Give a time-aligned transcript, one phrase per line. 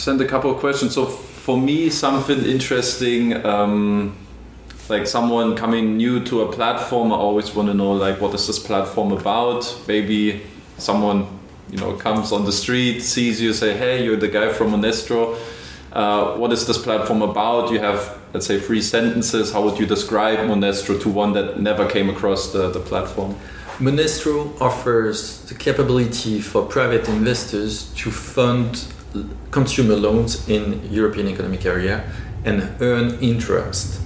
[0.00, 0.94] sent a couple of questions.
[0.94, 3.44] So for me, something interesting.
[3.44, 4.16] Um,
[4.88, 8.46] like someone coming new to a platform, I always want to know like what is
[8.46, 9.62] this platform about?
[9.86, 10.42] Maybe
[10.78, 11.26] someone
[11.70, 15.38] you know comes on the street, sees you, say, "Hey, you're the guy from Monestro."
[15.92, 17.70] Uh, what is this platform about?
[17.72, 19.52] You have, let's say, three sentences.
[19.52, 23.34] How would you describe Monestro to one that never came across the, the platform?
[23.80, 28.86] Monestro offers the capability for private investors to fund
[29.50, 32.04] consumer loans in European Economic Area
[32.44, 34.00] and earn interest.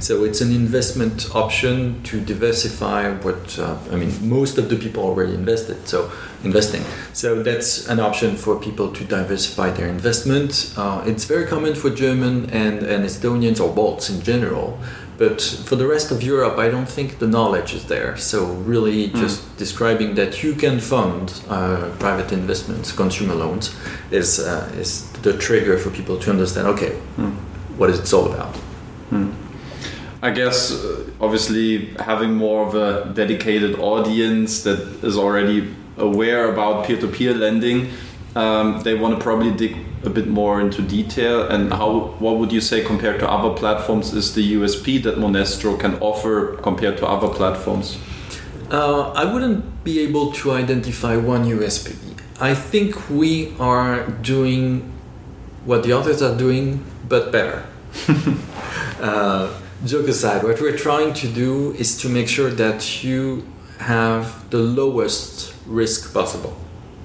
[0.00, 4.12] So it's an investment option to diversify what uh, I mean.
[4.28, 6.12] Most of the people already invested, so
[6.44, 6.82] investing.
[7.12, 10.72] So that's an option for people to diversify their investment.
[10.76, 14.78] Uh, it's very common for German and, and Estonians or Balts in general.
[15.16, 18.16] But for the rest of Europe, I don't think the knowledge is there.
[18.16, 19.14] So really, mm.
[19.14, 23.74] just describing that you can fund uh, private investments, consumer loans,
[24.10, 26.66] is uh, is the trigger for people to understand.
[26.68, 27.32] Okay, mm.
[27.78, 28.54] what is it all about?
[29.10, 29.32] Mm.
[30.20, 36.86] I guess uh, obviously having more of a dedicated audience that is already aware about
[36.86, 37.90] peer-to-peer lending,
[38.34, 41.46] um, they want to probably dig a bit more into detail.
[41.46, 45.78] And how what would you say compared to other platforms is the USP that Monestro
[45.78, 47.98] can offer compared to other platforms?
[48.70, 51.96] Uh, I wouldn't be able to identify one USP.
[52.40, 54.92] I think we are doing
[55.64, 57.64] what the others are doing, but better.
[59.00, 63.46] uh, joke aside, what we're trying to do is to make sure that you
[63.78, 66.56] have the lowest risk possible.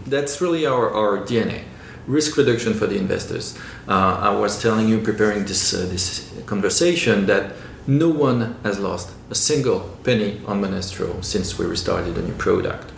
[0.09, 1.63] That's really our, our DNA.
[2.07, 3.57] Risk reduction for the investors.
[3.87, 7.53] Uh, I was telling you, preparing this, uh, this conversation, that
[7.85, 12.91] no one has lost a single penny on Monestro since we restarted a new product.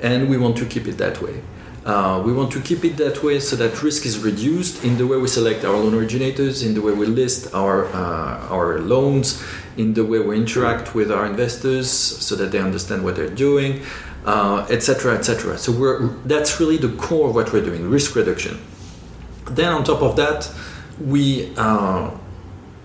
[0.00, 1.42] And we want to keep it that way.
[1.84, 5.06] Uh, we want to keep it that way so that risk is reduced in the
[5.06, 9.44] way we select our loan originators, in the way we list our uh, our loans,
[9.76, 13.82] in the way we interact with our investors, so that they understand what they're doing,
[14.26, 15.54] etc., uh, etc.
[15.54, 18.58] Et so we're that's really the core of what we're doing: risk reduction.
[19.50, 20.50] Then on top of that,
[20.98, 22.10] we uh,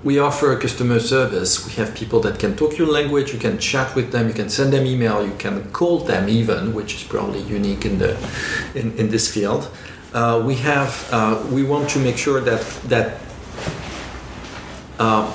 [0.04, 1.66] we offer a customer service.
[1.66, 3.34] We have people that can talk your language.
[3.34, 4.28] You can chat with them.
[4.28, 5.26] You can send them email.
[5.26, 8.18] You can call them even, which is probably unique in the
[8.76, 9.70] in, in this field.
[10.14, 13.20] Uh, we have uh, we want to make sure that that
[15.00, 15.32] uh,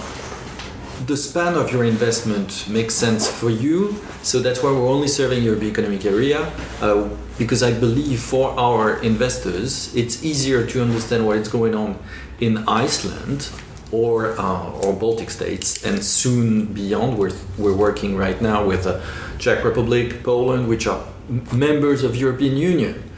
[1.06, 3.96] the span of your investment makes sense for you.
[4.22, 6.52] So that's why we're only serving your economic area.
[6.80, 11.98] Uh, because I believe for our investors, it's easier to understand what is going on
[12.40, 13.50] in Iceland
[13.90, 17.18] or uh, or Baltic states, and soon beyond.
[17.18, 19.00] We're we're working right now with uh,
[19.38, 21.04] Czech Republic, Poland, which are
[21.52, 23.10] members of European Union.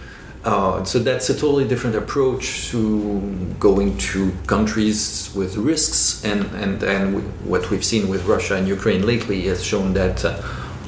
[0.46, 3.20] Uh, so that's a totally different approach to
[3.58, 8.68] going to countries with risks, and and and we, what we've seen with Russia and
[8.68, 10.40] Ukraine lately has shown that uh,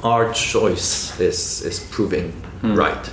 [0.05, 2.31] our choice is is proving
[2.61, 2.75] hmm.
[2.75, 3.11] right.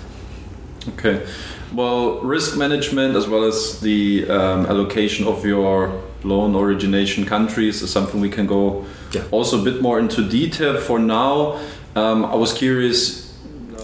[0.89, 1.25] Okay.
[1.73, 7.91] Well, risk management as well as the um, allocation of your loan origination countries is
[7.91, 9.23] something we can go yeah.
[9.31, 11.59] also a bit more into detail for now.
[11.95, 13.24] Um, I was curious,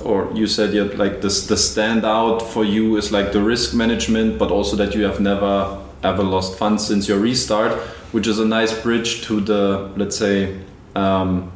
[0.02, 4.38] or you said yeah, like this the standout for you is like the risk management,
[4.38, 7.74] but also that you have never ever lost funds since your restart,
[8.12, 10.60] which is a nice bridge to the let's say
[10.96, 11.52] um,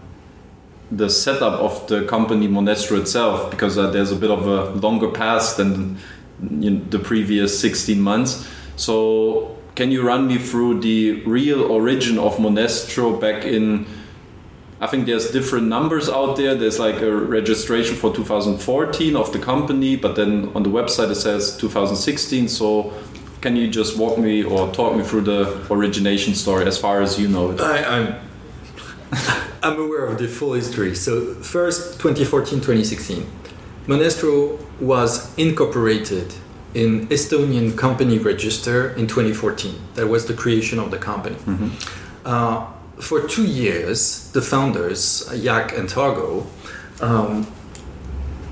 [0.91, 5.09] the setup of the company Monestro itself, because uh, there's a bit of a longer
[5.09, 5.97] path than
[6.59, 8.47] you know, the previous 16 months.
[8.75, 13.85] So can you run me through the real origin of Monestro back in?
[14.79, 16.53] I think there's different numbers out there.
[16.53, 21.15] There's like a registration for 2014 of the company, but then on the website it
[21.15, 22.49] says 2016.
[22.49, 22.93] So
[23.41, 27.17] can you just walk me or talk me through the origination story as far as
[27.17, 27.61] you know it?
[27.61, 28.15] I, I'm
[29.63, 30.93] I'm aware of the full history.
[30.93, 33.25] So first, 2014, 2016,
[33.87, 36.33] Monestro was incorporated
[36.73, 39.73] in Estonian company register in 2014.
[39.95, 41.37] That was the creation of the company.
[41.37, 41.69] Mm-hmm.
[42.25, 42.67] Uh,
[42.99, 46.47] for two years, the founders, Jaak and Targo,
[47.01, 47.47] um,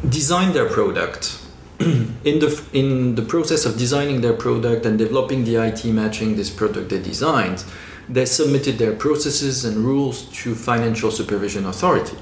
[0.08, 1.40] designed their product.
[1.80, 6.50] in the in the process of designing their product and developing the IT matching this
[6.50, 7.64] product they designed,
[8.08, 12.18] they submitted their processes and rules to financial supervision authority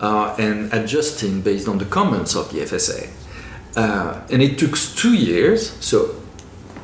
[0.00, 3.10] uh, and adjusting based on the comments of the FSA.
[3.76, 6.14] Uh, and it took two years, so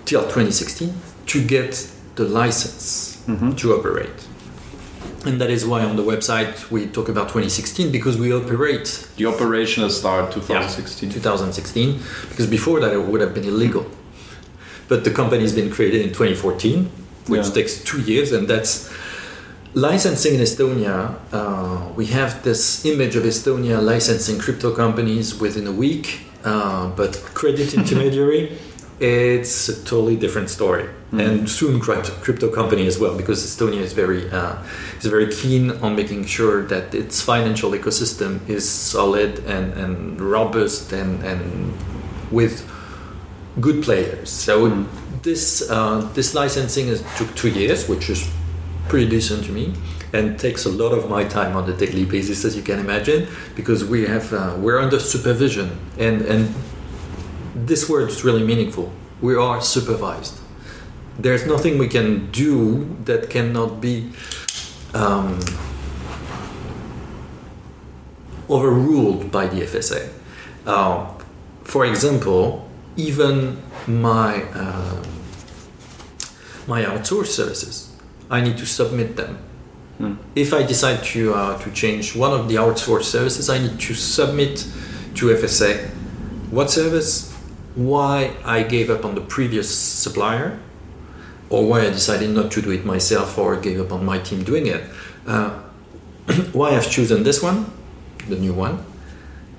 [0.04, 0.92] till 2016,
[1.26, 3.52] to get the license mm-hmm.
[3.52, 4.28] to operate.
[5.24, 9.06] And that is why on the website we talk about 2016 because we operate.
[9.16, 11.08] The operational start 2016.
[11.08, 13.86] Yeah, 2016, because before that it would have been illegal.
[14.88, 16.90] but the company's been created in 2014,
[17.26, 17.52] which Yeah.
[17.58, 18.90] takes two years, and that's
[19.74, 21.14] licensing in Estonia.
[21.32, 26.06] Uh, we have this image of Estonia licensing crypto companies within a week,
[26.44, 28.52] uh, but credit intermediary,
[29.02, 33.92] it's a totally different story, and soon crypto, crypto company as well, because Estonia is
[33.92, 34.54] very uh,
[34.98, 40.92] is very keen on making sure that its financial ecosystem is solid and, and robust
[40.92, 41.74] and, and
[42.30, 42.62] with
[43.60, 44.30] good players.
[44.30, 44.86] So
[45.22, 48.30] this uh, this licensing is, took two years, which is
[48.88, 49.74] pretty decent to me,
[50.12, 53.26] and takes a lot of my time on a daily basis, as you can imagine,
[53.56, 56.54] because we have uh, we're under supervision, and and
[57.54, 58.92] this word is really meaningful.
[59.20, 60.40] We are supervised.
[61.18, 64.12] There's nothing we can do that cannot be
[64.94, 65.38] um,
[68.48, 70.08] overruled by the FSA.
[70.66, 71.12] Uh,
[71.64, 75.02] for example, even my uh,
[76.66, 77.94] my outsourced services,
[78.30, 79.38] I need to submit them.
[80.34, 83.94] If I decide to uh, to change one of the outsourced services, I need to
[83.94, 84.66] submit
[85.14, 85.88] to FSA
[86.50, 87.31] what service,
[87.74, 90.58] why I gave up on the previous supplier,
[91.50, 94.42] or why I decided not to do it myself or gave up on my team
[94.42, 94.82] doing it.
[95.26, 95.50] Uh,
[96.52, 97.70] why I've chosen this one,
[98.28, 98.84] the new one,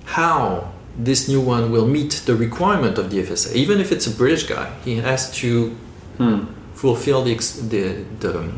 [0.06, 3.54] how this new one will meet the requirement of the FSA.
[3.54, 5.76] Even if it's a British guy, he has to
[6.74, 8.52] fulfill the, ex- the, the,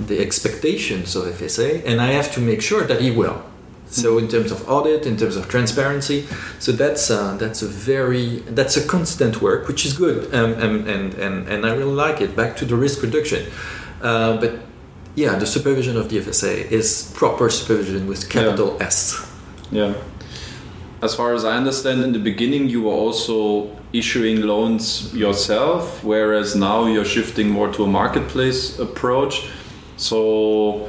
[0.00, 3.42] the expectations of FSA, and I have to make sure that he will.
[3.90, 6.26] So in terms of audit, in terms of transparency,
[6.58, 10.86] so that's uh, that's a very that's a constant work, which is good, um, and,
[10.88, 12.36] and and and I really like it.
[12.36, 13.50] Back to the risk reduction,
[14.02, 14.60] uh, but
[15.14, 19.26] yeah, the supervision of the FSA is proper supervision with capital S.
[19.70, 19.94] Yeah.
[21.00, 26.54] As far as I understand, in the beginning you were also issuing loans yourself, whereas
[26.54, 29.48] now you're shifting more to a marketplace approach.
[29.96, 30.88] So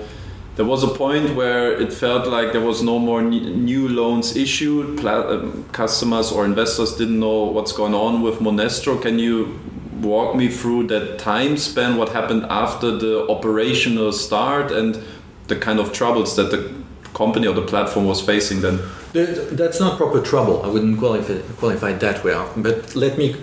[0.60, 5.06] there was a point where it felt like there was no more new loans issued.
[5.06, 9.02] Um, customers or investors didn't know what's going on with Monestro.
[9.02, 9.58] Can you
[10.02, 11.96] walk me through that time span?
[11.96, 15.02] What happened after the operational start and
[15.48, 16.76] the kind of troubles that the
[17.14, 18.82] company or the platform was facing then?
[19.14, 20.62] That's not proper trouble.
[20.64, 22.52] I wouldn't qualify, qualify it that well.
[22.58, 23.38] But let me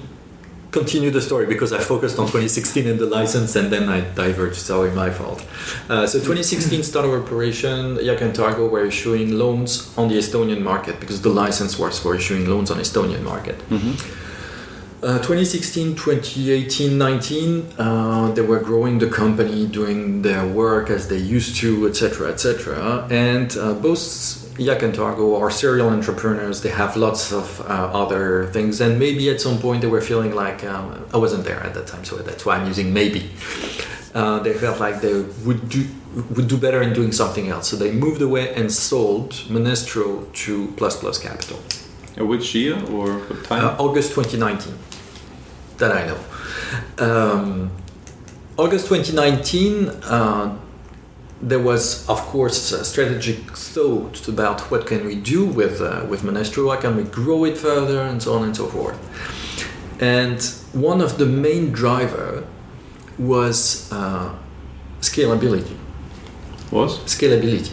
[0.81, 4.57] continue the story because I focused on 2016 and the license and then I diverged.
[4.57, 5.41] Sorry, my fault.
[5.89, 10.61] Uh, so 2016 start of operation, Jaak and Targo were issuing loans on the Estonian
[10.61, 13.57] market because the license was for issuing loans on Estonian market.
[15.03, 21.19] Uh, 2016, 2018, 19, uh, they were growing the company, doing their work as they
[21.19, 23.07] used to, etc., etc.
[23.11, 23.99] And uh, both
[24.59, 26.63] Jaak and Targo are serial entrepreneurs.
[26.63, 30.35] They have lots of uh, other things, and maybe at some point they were feeling
[30.35, 33.31] like um, I wasn't there at that time, so that's why I'm using maybe.
[34.15, 35.15] Uh, they felt like they
[35.45, 35.87] would do
[36.35, 40.73] would do better in doing something else, so they moved away and sold Monestro to
[40.79, 41.59] Plus Plus Capital.
[42.17, 43.63] Which year or what time?
[43.63, 44.75] Uh, August 2019,
[45.77, 46.19] that I know.
[46.99, 47.71] Um,
[48.57, 50.57] August 2019, uh,
[51.43, 56.23] there was, of course, a strategic thought about what can we do with uh, with
[56.23, 58.99] Monestro, how can we grow it further, and so on and so forth.
[60.01, 60.43] And
[60.73, 62.47] one of the main driver
[63.19, 64.35] was uh,
[65.01, 65.77] scalability.
[66.71, 66.99] was?
[67.01, 67.73] Scalability.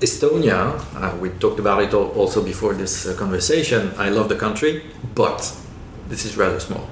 [0.00, 3.92] Estonia, uh, we talked about it also before this uh, conversation.
[3.98, 4.82] I love the country,
[5.14, 5.54] but
[6.08, 6.88] this is rather small.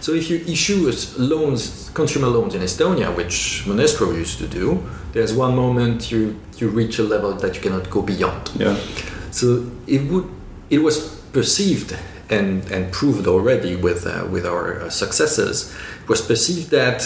[0.00, 4.82] So if you issue loans, consumer loans in Estonia, which Monestro used to do,
[5.12, 8.50] there's one moment you you reach a level that you cannot go beyond.
[8.56, 8.76] Yeah.
[9.30, 10.28] So it would
[10.70, 10.96] it was
[11.32, 11.96] perceived
[12.30, 15.72] and and proved already with uh, with our uh, successes
[16.04, 17.02] it was perceived that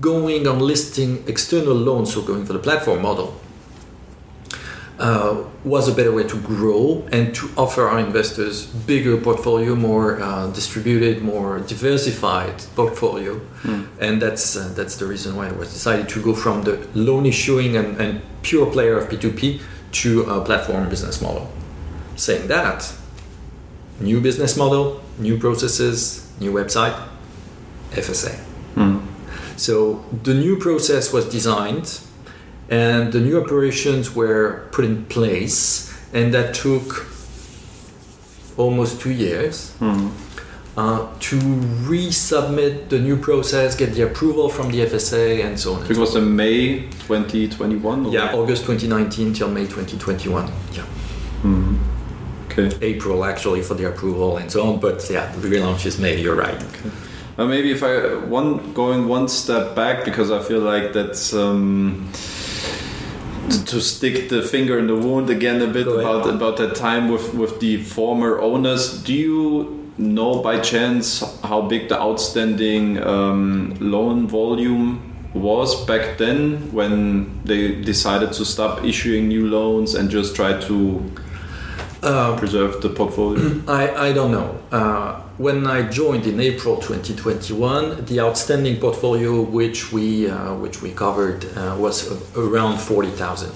[0.00, 3.40] going on listing external loans, so going for the platform model,
[5.00, 10.20] uh, was a better way to grow and to offer our investors bigger portfolio, more
[10.20, 13.40] uh, distributed, more diversified portfolio,
[13.98, 17.24] and that's uh, that's the reason why it was decided to go from the loan
[17.24, 21.50] issuing and, and pure player of P2P to a platform business model.
[22.16, 22.92] Saying that,
[24.00, 26.96] new business model, new processes, new website,
[27.92, 28.38] FSA.
[29.56, 32.00] So the new process was designed
[32.70, 37.06] and the new operations were put in place, and that took
[38.56, 39.72] almost two years
[40.76, 45.82] uh, to resubmit the new process, get the approval from the FSA, and so on.
[45.90, 48.06] It so was in May 2021?
[48.06, 50.50] or- yeah, August 2019 till May 2021.
[50.72, 50.84] Yeah,
[52.52, 52.70] Okay.
[52.82, 54.80] April actually for the approval and so on.
[54.80, 56.20] But yeah, the relaunch is May.
[56.20, 56.60] You're right.
[57.38, 62.10] Uh, maybe if I one going one step back because I feel like that's um,
[63.50, 67.34] to, stick the finger in the wound again a bit about about that time with
[67.34, 69.02] with the former owners.
[69.02, 76.72] Do you know by chance how big the outstanding um, loan volume was back then
[76.72, 81.12] when they decided to stop issuing new loans and just try to
[82.02, 83.62] uh, preserve the portfolio?
[83.68, 84.58] I, I don't know.
[84.72, 90.90] Uh, when I joined in April 2021, the outstanding portfolio which we uh, which we
[90.92, 91.96] covered uh, was
[92.36, 93.50] around 40,000.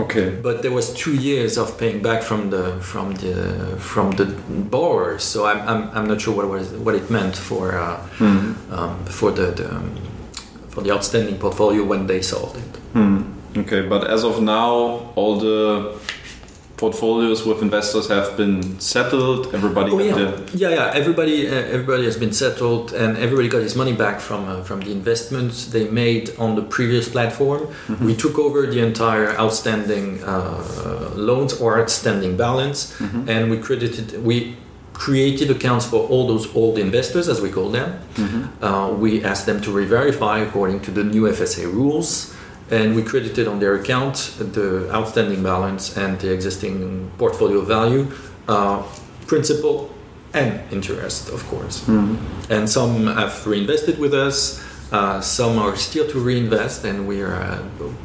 [0.00, 0.30] Okay.
[0.30, 4.26] But there was two years of paying back from the from the from the
[4.70, 7.72] borrowers, so I'm, I'm, I'm not sure what was what it meant for
[8.18, 8.54] mm.
[8.72, 9.94] um, for the, the um,
[10.68, 12.72] for the outstanding portfolio when they sold it.
[12.94, 13.34] Mm.
[13.56, 15.98] Okay, but as of now, all the
[16.78, 19.52] portfolios with investors have been settled.
[19.52, 20.40] Everybody oh, yeah.
[20.54, 20.92] yeah, yeah.
[20.94, 24.80] Everybody, uh, everybody has been settled, and everybody got his money back from uh, from
[24.80, 27.62] the investments they made on the previous platform.
[27.66, 28.06] Mm-hmm.
[28.06, 33.28] We took over the entire outstanding uh, loans or outstanding balance, mm-hmm.
[33.28, 34.56] and we credited we
[34.94, 38.00] created accounts for all those old investors, as we call them.
[38.14, 38.64] Mm-hmm.
[38.64, 42.34] Uh, we asked them to re-verify according to the new FSA rules
[42.70, 48.06] and we credited on their account the outstanding balance and the existing portfolio value,
[48.46, 48.82] uh,
[49.26, 49.90] principal
[50.34, 51.80] and interest, of course.
[51.84, 52.52] Mm-hmm.
[52.52, 54.62] And some have reinvested with us.
[54.90, 57.58] Uh, some are still to reinvest, and we are uh,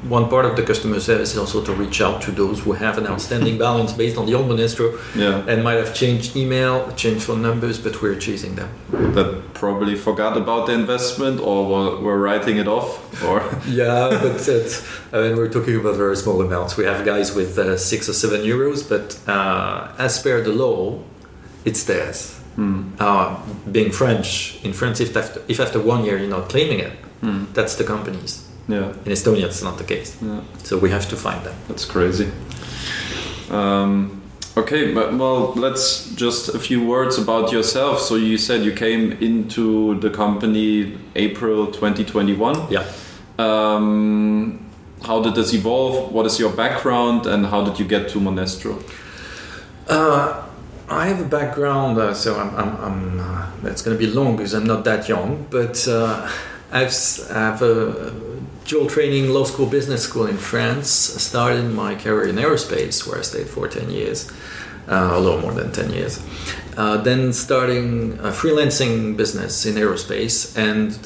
[0.09, 2.97] one part of the customer service is also to reach out to those who have
[2.97, 5.45] an outstanding balance based on the old Monestro yeah.
[5.47, 8.69] and might have changed email, changed phone numbers, but we're chasing them.
[8.91, 14.45] That probably forgot about the investment or were, were writing it off, or yeah, but
[14.47, 16.75] it, I mean we're talking about very small amounts.
[16.75, 20.99] We have guys with uh, six or seven euros, but uh, as per the law,
[21.63, 22.42] it's theirs.
[22.57, 22.91] Mm.
[22.99, 23.39] Uh,
[23.71, 27.51] being French, in France, if after, if after one year you're not claiming it, mm.
[27.53, 28.47] that's the companies.
[28.67, 28.89] Yeah.
[29.05, 30.17] In Estonia, it's not the case.
[30.21, 30.41] Yeah.
[30.63, 31.55] So we have to find them.
[31.67, 32.31] That's crazy.
[33.49, 34.21] Um,
[34.55, 37.99] okay, but well, let's just a few words about yourself.
[37.99, 42.71] So you said you came into the company April 2021.
[42.71, 42.85] Yeah.
[43.37, 44.65] Um,
[45.03, 46.13] how did this evolve?
[46.13, 48.81] What is your background, and how did you get to Monestro?
[49.87, 50.42] Uh,
[50.93, 54.53] I have a background, uh, so I'm, I'm, I'm uh, going to be long because
[54.53, 56.29] I'm not that young, but uh,
[56.71, 56.93] I've,
[57.29, 58.13] I have a
[58.65, 60.89] dual training law school, business school in France.
[60.89, 64.31] Started my career in aerospace, where I stayed for 10 years,
[64.87, 66.23] uh, a little more than 10 years.
[66.77, 70.97] Uh, then starting a freelancing business in aerospace and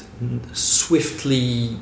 [0.56, 1.76] swiftly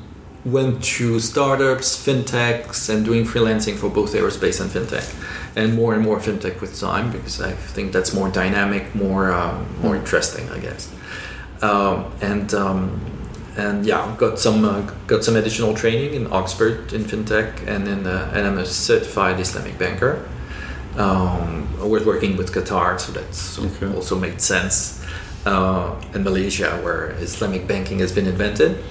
[0.45, 5.13] went to startups, fintechs, and doing freelancing for both aerospace and fintech
[5.57, 9.57] and more and more fintech with time because I think that's more dynamic, more uh,
[9.81, 10.93] more interesting, I guess.
[11.63, 13.01] Um, and um,
[13.57, 18.05] and yeah, got some uh, got some additional training in Oxford in fintech, and then
[18.05, 20.29] uh, and I'm a certified Islamic banker.
[20.95, 23.93] Um, I was working with Qatar, so that's okay.
[23.93, 25.03] also made sense.
[25.45, 28.83] Uh, in Malaysia, where Islamic banking has been invented.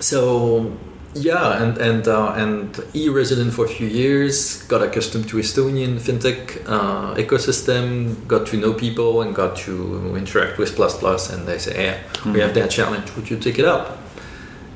[0.00, 0.76] So
[1.14, 6.62] yeah, and and uh, and e-resident for a few years, got accustomed to Estonian fintech
[6.66, 11.32] uh, ecosystem, got to know people, and got to interact with Plus Plus.
[11.32, 12.32] And they say, "Hey, mm-hmm.
[12.32, 13.14] we have that challenge.
[13.16, 13.98] Would you take it up?"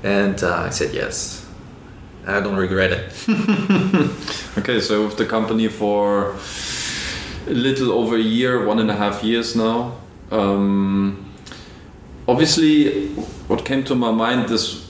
[0.03, 1.43] And uh, I said yes.
[2.27, 3.29] I don't regret it.
[4.59, 6.37] okay, so with the company for
[7.47, 9.97] a little over a year, one and a half years now.
[10.31, 11.33] Um,
[12.29, 13.09] obviously,
[13.49, 14.82] what came to my mind is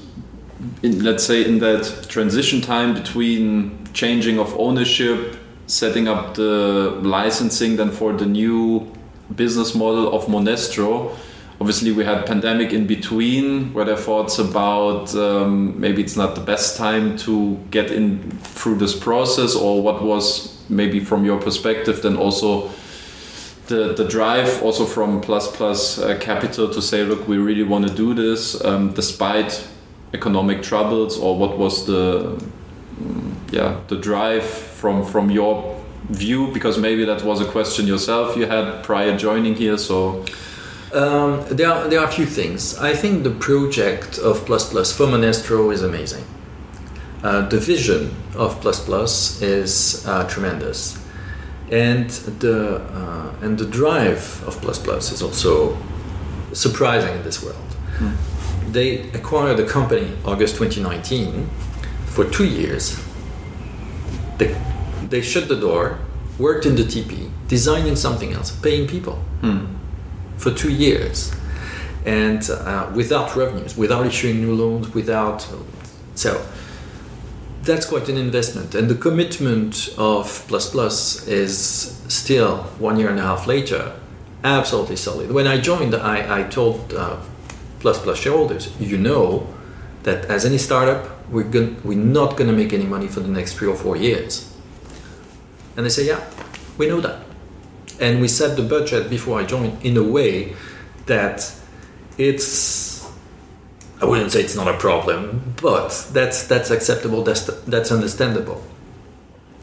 [0.83, 7.77] in, let's say in that transition time between changing of ownership setting up the licensing
[7.77, 8.91] then for the new
[9.35, 11.17] business model of monestro.
[11.61, 16.41] Obviously we had pandemic in between where there thoughts about um, maybe it's not the
[16.41, 22.03] best time to get in through this process or what was maybe from your perspective
[22.03, 22.69] then also
[23.69, 27.87] the, the drive also from plus plus uh, capital to say look we really want
[27.87, 29.67] to do this um, despite
[30.15, 32.41] economic troubles or what was the
[33.01, 38.37] mm, yeah the drive from from your view because maybe that was a question yourself
[38.37, 40.25] you had prior joining here so
[40.93, 42.77] um, there, are, there are a few things.
[42.77, 46.23] I think the project of Plus Plus for Monestro is amazing.
[47.23, 51.03] Uh, the vision of Plus Plus is uh, tremendous,
[51.71, 55.79] and the uh, and the drive of Plus Plus is also
[56.53, 57.57] surprising in this world.
[57.97, 58.32] Mm
[58.73, 61.49] they acquired the company August 2019
[62.07, 63.01] for two years.
[64.39, 64.57] They,
[65.09, 65.99] they shut the door,
[66.39, 69.67] worked in the TP, designing something else, paying people hmm.
[70.37, 71.33] for two years.
[72.05, 75.47] and uh, without revenues, without issuing new loans, without
[76.15, 76.45] so
[77.63, 78.75] that's quite an investment.
[78.75, 83.93] And the commitment of Plus Plus is still one year and a half later
[84.45, 85.31] absolutely solid.
[85.31, 87.19] When I joined, I, I told uh,
[87.83, 89.47] Plus Plus shareholders, you know
[90.05, 91.45] that as any startup, we're,
[91.85, 94.53] we're not going to make any money for the next three or four years.
[95.77, 96.25] And they say, yeah,
[96.79, 97.25] we know that.
[98.01, 100.55] And we set the budget before I joined in a way
[101.07, 101.55] that
[102.19, 102.93] it's
[104.01, 107.23] I wouldn't say it's not a problem, but that's that's acceptable.
[107.23, 108.61] That's that's understandable.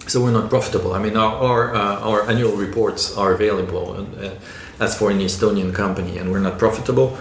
[0.08, 0.94] So we're not profitable.
[0.94, 4.32] I mean, our our, uh, our annual reports are available, and, uh,
[4.80, 7.18] as for an Estonian company, and we're not profitable.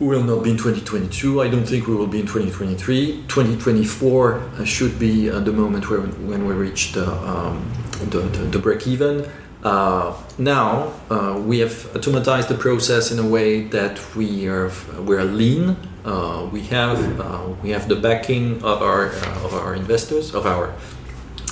[0.00, 1.42] We will not be in 2022.
[1.42, 3.24] I don't think we will be in 2023.
[3.26, 7.68] 2024 uh, should be uh, the moment where when we reach the um,
[8.10, 9.28] the, the, the break even.
[9.64, 15.16] Uh, now uh, we have automatized the process in a way that we are we
[15.16, 15.76] are lean.
[16.04, 20.46] Uh, we have uh, we have the backing of our uh, of our investors of
[20.46, 20.72] our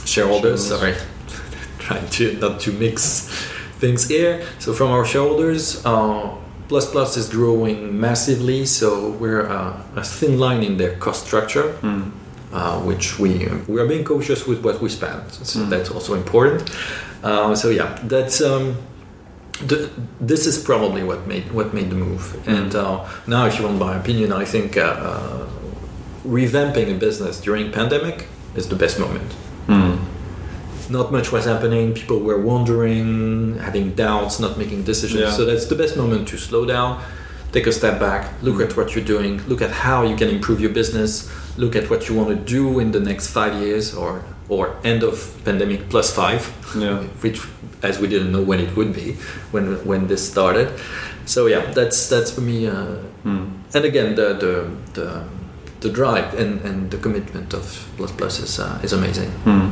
[0.04, 0.68] shareholders.
[0.68, 0.94] Sorry,
[1.80, 3.26] trying to not to mix
[3.80, 4.46] things here.
[4.60, 5.84] So from our shareholders.
[6.68, 11.74] Plus Plus is growing massively, so we're a thin line in their cost structure.
[11.82, 12.12] Mm.
[12.52, 15.30] Uh, which we we are being cautious with what we spend.
[15.32, 15.68] So mm.
[15.68, 16.70] that's also important.
[17.22, 18.76] Uh, so yeah, that's um,
[19.66, 22.22] the, this is probably what made what made the move.
[22.44, 22.56] Mm.
[22.56, 25.46] And uh, now, if you want my opinion, I think uh, uh,
[26.24, 29.34] revamping a business during pandemic is the best moment.
[30.88, 31.94] Not much was happening.
[31.94, 35.20] People were wondering, having doubts, not making decisions.
[35.20, 35.30] Yeah.
[35.30, 37.02] So that's the best moment to slow down,
[37.52, 40.60] take a step back, look at what you're doing, look at how you can improve
[40.60, 44.22] your business, look at what you want to do in the next five years or
[44.48, 47.02] or end of pandemic plus five, yeah.
[47.22, 47.40] which
[47.82, 49.12] as we didn't know when it would be
[49.50, 50.68] when when this started.
[51.24, 52.66] So yeah, that's that's for me.
[52.66, 53.50] Uh, mm.
[53.74, 55.24] And again, the the the,
[55.86, 59.30] the drive and, and the commitment of Plus Plus is uh, is amazing.
[59.44, 59.70] Mm.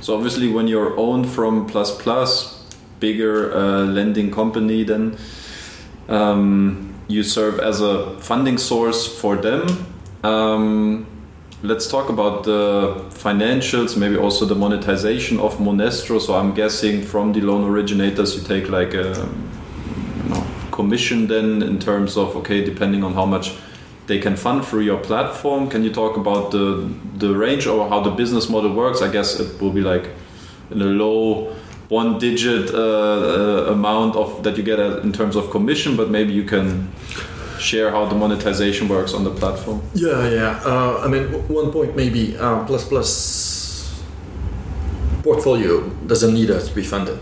[0.00, 2.64] So obviously, when you're owned from Plus Plus,
[3.00, 5.16] bigger uh, lending company, then
[6.08, 9.66] um, you serve as a funding source for them.
[10.22, 11.06] Um,
[11.62, 16.20] let's talk about the financials, maybe also the monetization of Monestro.
[16.20, 19.28] So I'm guessing from the loan originators, you take like a
[20.16, 23.52] you know, commission then in terms of okay, depending on how much
[24.06, 25.68] they can fund through your platform.
[25.68, 29.02] Can you talk about the the range or how the business model works?
[29.02, 30.10] I guess it will be like
[30.70, 31.54] in a low
[31.88, 36.32] one digit uh, uh, amount of that you get in terms of commission, but maybe
[36.32, 36.90] you can
[37.58, 39.80] share how the monetization works on the platform?
[39.94, 40.60] Yeah, yeah.
[40.64, 44.02] Uh, I mean, one point maybe uh, Plus Plus
[45.22, 47.18] portfolio doesn't need us to be funded.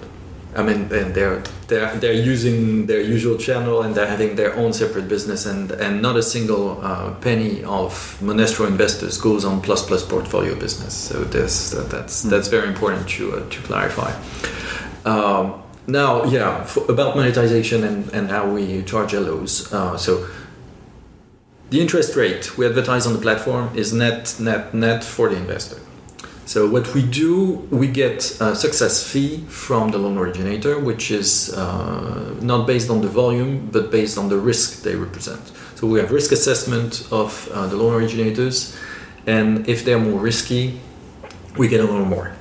[0.55, 4.73] I mean, and they're they're they're using their usual channel and they're having their own
[4.73, 9.87] separate business, and and not a single uh, penny of Monestro investors goes on Plus
[9.87, 10.95] Plus portfolio business.
[10.95, 12.31] So this that's mm.
[12.31, 14.13] that's very important to uh, to clarify.
[15.05, 19.73] Um, now, yeah, for, about monetization and, and how we charge LOs.
[19.73, 20.29] Uh, so
[21.71, 25.81] the interest rate we advertise on the platform is net, net, net for the investor.
[26.53, 31.51] So what we do, we get a success fee from the loan originator, which is
[31.55, 35.51] uh, not based on the volume, but based on the risk they represent.
[35.77, 38.77] So we have risk assessment of uh, the loan originators,
[39.27, 40.79] and if they're more risky,
[41.57, 42.35] we get a little more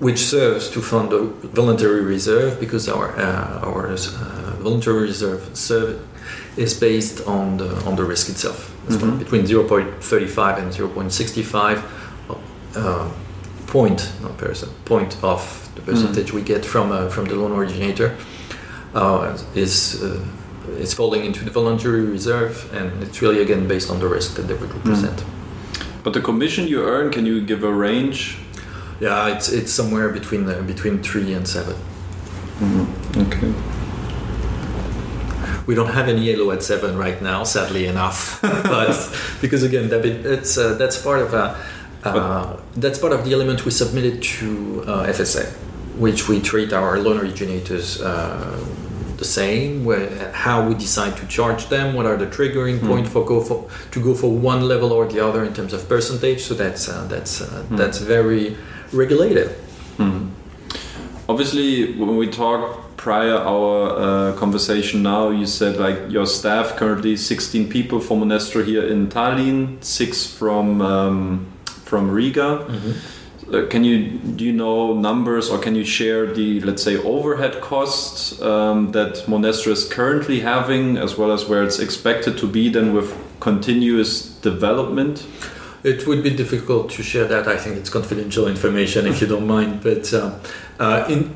[0.00, 1.22] which serves to fund the
[1.60, 6.00] voluntary reserve because our uh, our uh, voluntary reserve serve
[6.56, 8.74] is based on the on the risk itself.
[8.88, 9.18] Mm-hmm.
[9.18, 11.97] between 0.35 and 0.65
[12.78, 13.10] uh,
[13.66, 17.52] point not percent point of the percentage mm we get from uh, from the loan
[17.52, 18.16] originator
[18.94, 20.20] uh, is uh,
[20.78, 24.46] is falling into the voluntary reserve and it's really again based on the risk that
[24.48, 25.18] they would represent.
[25.18, 26.04] Mm.
[26.04, 28.38] But the commission you earn, can you give a range
[29.00, 33.20] yeah, it's it's somewhere between uh, between three and 7 mm-hmm.
[33.20, 33.54] Okay.
[35.66, 38.40] We don't have any LO at seven right now, sadly enough.
[38.42, 38.96] but
[39.42, 41.56] because again, that it's uh, that's part of a,
[42.04, 45.50] uh, that's part of the element we submitted to uh, FSA,
[45.96, 48.64] which we treat our loan originators uh,
[49.16, 49.84] the same.
[49.84, 52.86] Where, how we decide to charge them, what are the triggering mm.
[52.86, 55.88] point for go for to go for one level or the other in terms of
[55.88, 56.42] percentage.
[56.42, 57.76] So that's uh, that's mm.
[57.76, 58.56] that's very
[58.92, 59.56] regulated.
[59.96, 60.30] Mm.
[61.28, 67.16] Obviously, when we talk prior our uh, conversation now, you said like your staff currently
[67.16, 71.46] 16 people from Monestro here in Tallinn, six from um,
[71.88, 72.50] from Riga.
[72.52, 72.94] Mm -hmm.
[73.54, 73.96] uh, can you
[74.38, 79.24] do you know numbers or can you share the let's say overhead costs um, that
[79.26, 83.08] Monestro is currently having as well as where it's expected to be then with
[83.40, 85.26] continuous development?
[85.82, 87.46] It would be difficult to share that.
[87.54, 89.72] I think it's confidential information if you don't mind.
[89.88, 90.30] But uh,
[90.84, 91.30] uh, in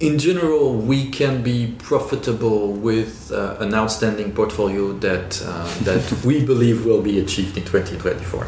[0.00, 6.44] in general, we can be profitable with uh, an outstanding portfolio that uh, that we
[6.44, 8.46] believe will be achieved in 2024.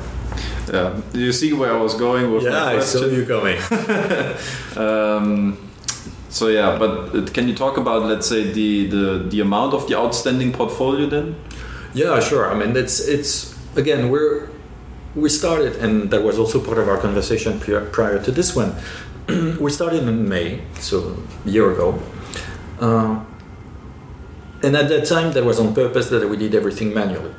[0.72, 1.00] Yeah.
[1.12, 2.64] You see where I was going with yeah?
[2.64, 3.58] I saw you coming.
[4.76, 5.58] um,
[6.28, 9.96] so yeah, but can you talk about let's say the, the the amount of the
[9.96, 11.36] outstanding portfolio then?
[11.94, 12.50] Yeah, sure.
[12.50, 14.48] I mean, it's it's again we're
[15.14, 18.74] we started, and that was also part of our conversation prior to this one.
[19.60, 21.16] we started in May, so
[21.46, 22.00] a year ago.
[22.80, 23.24] Uh,
[24.62, 27.34] and at that time, that was on purpose that we did everything manually.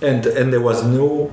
[0.00, 1.32] And, and there was no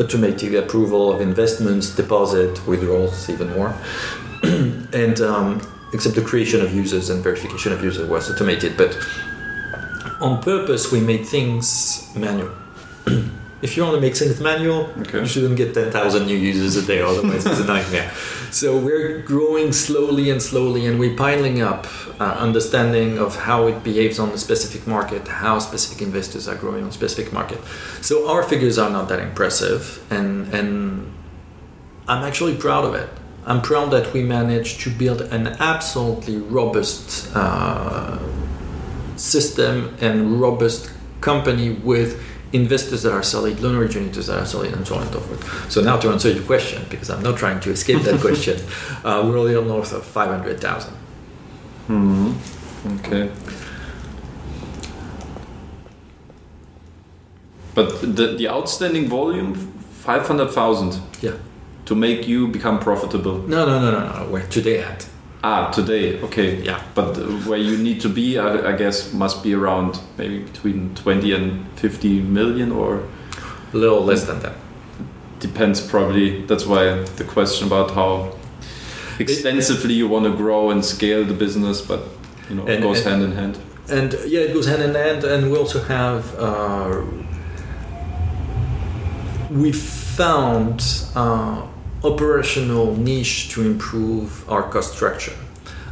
[0.00, 3.74] automatic approval of investments, deposit, withdrawals, even more.
[4.42, 5.60] and um,
[5.92, 8.76] except the creation of users and verification of users was automated.
[8.76, 8.96] But
[10.20, 12.52] on purpose, we made things manual.
[13.64, 15.20] if you want to make things manual, okay.
[15.20, 18.12] you shouldn't get 10,000 new users a day, otherwise it's a nightmare.
[18.50, 21.88] So we're growing slowly and slowly, and we're piling up
[22.20, 26.84] uh, understanding of how it behaves on a specific market, how specific investors are growing
[26.84, 27.58] on specific market.
[28.00, 31.12] So our figures are not that impressive, and and
[32.06, 33.08] I'm actually proud of it.
[33.44, 38.20] I'm proud that we managed to build an absolutely robust uh,
[39.16, 42.20] system and robust company with
[42.54, 45.72] investors that are solid, loan originators that are solid, and so on and so forth.
[45.72, 48.58] So now to answer your question, because I'm not trying to escape that question,
[49.04, 50.94] uh, we're a little north of 500,000.
[51.88, 52.32] Hmm.
[52.98, 53.30] Okay.
[57.74, 61.00] But the, the outstanding volume, 500,000?
[61.20, 61.32] Yeah.
[61.86, 63.38] To make you become profitable?
[63.38, 64.30] No, no, no, no, no.
[64.30, 65.08] We're today at.
[65.46, 66.62] Ah, today, okay.
[66.62, 66.82] Yeah.
[66.94, 71.32] But where you need to be, I, I, guess, must be around maybe between 20
[71.32, 73.06] and 50 million or?
[73.74, 74.54] A little less than that.
[75.40, 76.46] Depends probably.
[76.46, 78.34] That's why the question about how
[79.18, 82.00] extensively you want to grow and scale the business, but
[82.48, 83.58] you know, and, it goes and, hand in hand.
[83.90, 85.24] And yeah, it goes hand in hand.
[85.24, 87.02] And we also have, uh,
[89.50, 90.82] we found,
[91.14, 91.66] uh,
[92.04, 95.32] operational niche to improve our cost structure.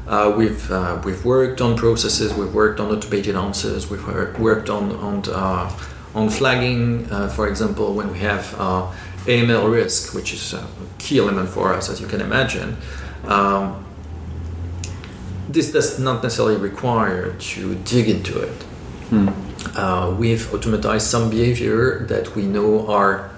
[0.06, 4.06] Uh, we've uh, we've worked on processes, we've worked on automated answers, we've
[4.38, 5.70] worked on on uh,
[6.14, 8.90] on flagging, uh, for example, when we have uh,
[9.24, 10.66] AML risk, which is a
[10.98, 12.76] key element for us, as you can imagine.
[13.26, 13.84] Um,
[15.48, 18.62] this does not necessarily require to dig into it.
[19.10, 19.28] Hmm.
[19.76, 23.31] Uh, we've automatized some behavior that we know are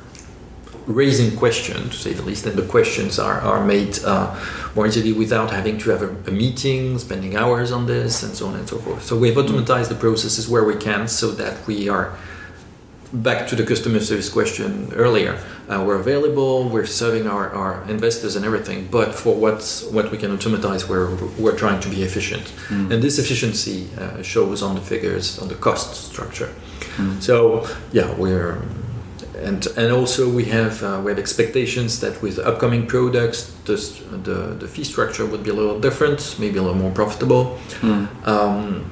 [0.87, 4.39] raising questions, to say the least, and the questions are, are made uh,
[4.75, 8.49] more easily without having to have a, a, meeting, spending hours on this, and so
[8.49, 9.03] on and so forth.
[9.03, 12.17] So we've automatized the processes where we can so that we are
[13.13, 15.39] back to the customer service question earlier.
[15.69, 20.19] Uh, we're available, we're serving our, our investors and everything, but for what's, what we
[20.19, 22.43] can automatize, we're, we're trying to be efficient.
[22.69, 22.93] Mm.
[22.93, 26.53] And this efficiency uh, shows on the figures, on the cost structure.
[26.97, 27.23] Mm.
[27.23, 28.61] So, yeah, we're
[29.37, 33.77] and and also we have uh, we have expectations that with upcoming products the,
[34.23, 37.59] the, the fee structure would be a little different maybe a little more profitable.
[37.81, 38.09] Mm.
[38.27, 38.91] um,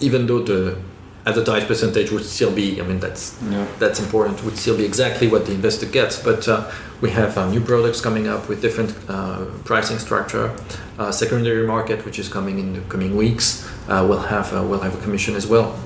[0.00, 0.78] even though the
[1.26, 3.66] advertised percentage would still be I mean that's yeah.
[3.78, 6.22] that's important would still be exactly what the investor gets.
[6.22, 10.54] But uh, we have uh, new products coming up with different uh, pricing structure.
[10.98, 14.94] Uh, secondary market which is coming in the coming weeks uh, will have will have
[14.94, 15.78] a commission as well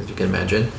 [0.00, 0.70] as you can imagine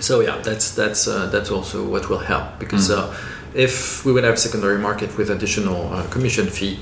[0.00, 2.98] so yeah, that's that's uh, that's also what will help because mm.
[2.98, 3.14] uh,
[3.54, 6.78] if we would have secondary market with additional uh, commission fee,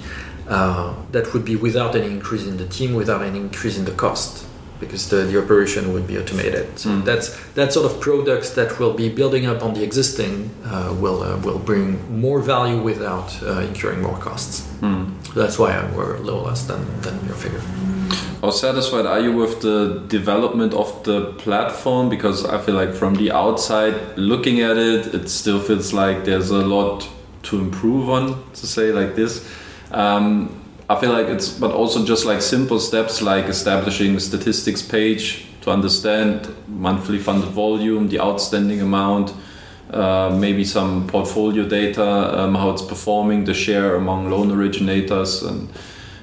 [0.49, 3.93] uh, that would be without any increase in the team, without any increase in the
[3.93, 4.47] cost,
[4.81, 6.79] because the, the operation would be automated.
[6.79, 7.05] So mm.
[7.05, 11.23] that's that sort of products that will be building up on the existing uh, will
[11.23, 14.67] uh, will bring more value without incurring more costs.
[14.81, 15.13] Mm.
[15.29, 17.63] So that's why we're a little less than than your figure.
[18.47, 22.09] How satisfied are you with the development of the platform?
[22.09, 26.51] Because I feel like from the outside looking at it, it still feels like there's
[26.51, 27.09] a lot
[27.43, 29.45] to improve on, to say like this.
[29.91, 34.81] Um, I feel like it's, but also just like simple steps like establishing a statistics
[34.81, 39.35] page to understand monthly funded volume, the outstanding amount,
[39.91, 45.69] uh, maybe some portfolio data, um, how it's performing, the share among loan originators, and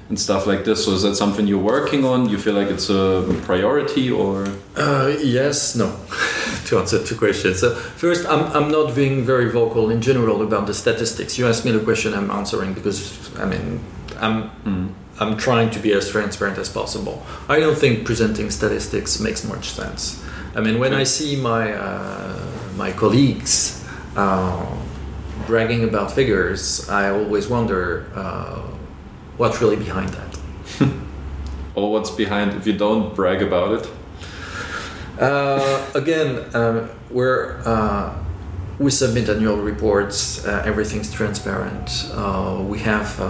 [0.08, 0.84] and stuff like this.
[0.84, 2.28] So is that something you're working on?
[2.28, 4.46] You feel like it's a priority or?
[4.76, 5.96] Uh, yes, no.
[6.66, 7.60] to answer two questions.
[7.60, 11.38] So first, I'm, I'm not being very vocal in general about the statistics.
[11.38, 13.80] You asked me the question, I'm answering because I mean
[14.18, 14.92] I'm mm.
[15.20, 17.22] I'm trying to be as transparent as possible.
[17.48, 20.20] I don't think presenting statistics makes much sense.
[20.56, 22.44] I mean, when I see my uh,
[22.76, 23.84] my colleagues
[24.16, 24.66] uh,
[25.46, 28.62] bragging about figures, I always wonder uh,
[29.36, 30.38] what's really behind that.
[31.74, 33.90] or what's behind if you don't brag about it.
[35.20, 38.16] Uh, again, um, we're uh,
[38.78, 40.44] we submit annual reports.
[40.44, 42.10] Uh, everything's transparent.
[42.68, 43.20] we have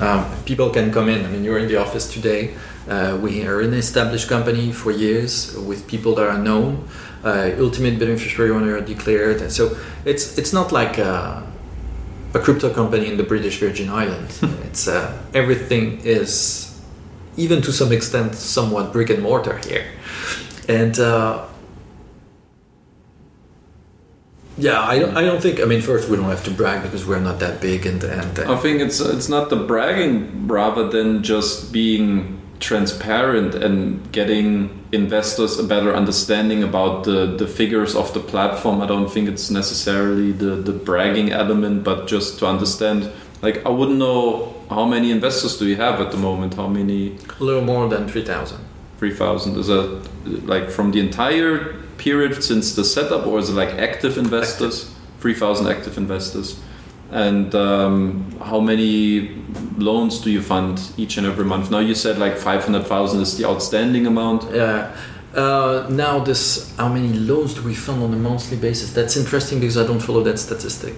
[0.00, 1.24] um, people can come in.
[1.24, 2.54] I mean, you're in the office today.
[2.88, 6.86] Uh, we are an established company for years with people that are known.
[7.24, 11.42] Uh, ultimate beneficiary owner declared, and so it's it's not like a,
[12.34, 14.42] a crypto company in the British Virgin Islands.
[14.42, 16.80] it's uh, everything is,
[17.36, 19.86] even to some extent, somewhat brick and mortar here,
[20.68, 21.46] and uh,
[24.58, 25.60] yeah, I don't, I don't think.
[25.60, 28.38] I mean, first we don't have to brag because we're not that big, and and.
[28.38, 34.70] Uh, I think it's it's not the bragging rather than just being transparent and getting
[34.92, 38.80] investors a better understanding about the the figures of the platform.
[38.80, 43.10] I don't think it's necessarily the the bragging element, but just to understand.
[43.42, 46.54] Like, I wouldn't know how many investors do you have at the moment?
[46.54, 47.18] How many?
[47.38, 48.58] A little more than three thousand.
[48.98, 49.88] Three thousand is that
[50.24, 54.84] like from the entire period since the setup, or is it like active investors?
[54.84, 54.96] Active.
[55.20, 56.60] 3,000 active investors.
[57.10, 59.36] And um, how many
[59.78, 61.70] loans do you fund each and every month?
[61.70, 64.52] Now you said like 500,000 is the outstanding amount.
[64.52, 64.94] Yeah.
[65.34, 68.92] Uh, now this, how many loans do we fund on a monthly basis?
[68.92, 70.94] That's interesting because I don't follow that statistic.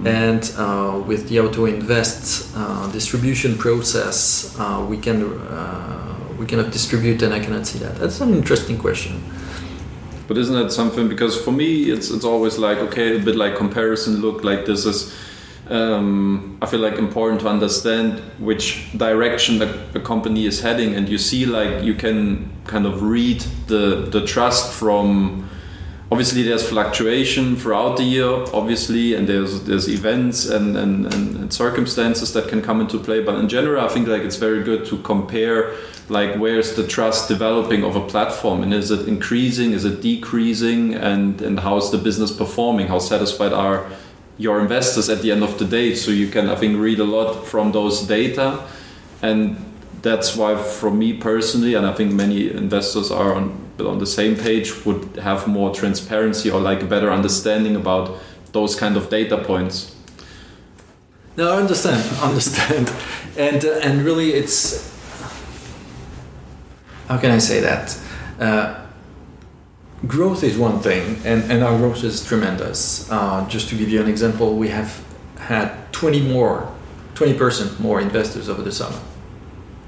[0.00, 0.06] Mm.
[0.06, 6.70] And uh, with the Auto Invest uh, distribution process, uh, we can uh, we cannot
[6.70, 7.96] distribute, and I cannot see that.
[7.96, 9.20] That's an interesting question.
[10.28, 11.08] But isn't that something?
[11.08, 14.20] Because for me, it's it's always like okay, a bit like comparison.
[14.20, 15.14] Look, like this is.
[15.70, 21.08] Um, I feel like important to understand which direction the, a company is heading, and
[21.08, 25.44] you see like you can kind of read the the trust from.
[26.10, 32.32] Obviously, there's fluctuation throughout the year, obviously, and there's there's events and, and, and circumstances
[32.32, 33.22] that can come into play.
[33.22, 35.74] But in general, I think like it's very good to compare
[36.08, 40.94] like where's the trust developing of a platform and is it increasing is it decreasing
[40.94, 43.86] and and how's the business performing how satisfied are
[44.38, 47.04] your investors at the end of the day so you can i think read a
[47.04, 48.64] lot from those data.
[49.20, 49.56] And
[50.00, 54.36] that's why for me personally and i think many investors are on on the same
[54.36, 58.16] page would have more transparency or like a better understanding about
[58.52, 59.94] those kind of data points.
[61.36, 62.92] No i understand understand.
[63.36, 64.88] And uh, and really it's
[67.08, 67.98] how can I say that?
[68.38, 68.87] Uh,
[70.06, 73.10] growth is one thing, and, and our growth is tremendous.
[73.10, 75.04] Uh, just to give you an example, we have
[75.38, 76.72] had 20 more,
[77.14, 79.00] 20% more investors over the summer,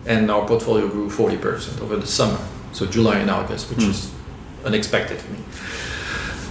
[0.07, 2.41] and our portfolio grew 40% over the summer.
[2.73, 3.91] So July and August, which mm.
[3.91, 4.13] is
[4.65, 5.39] unexpected for me.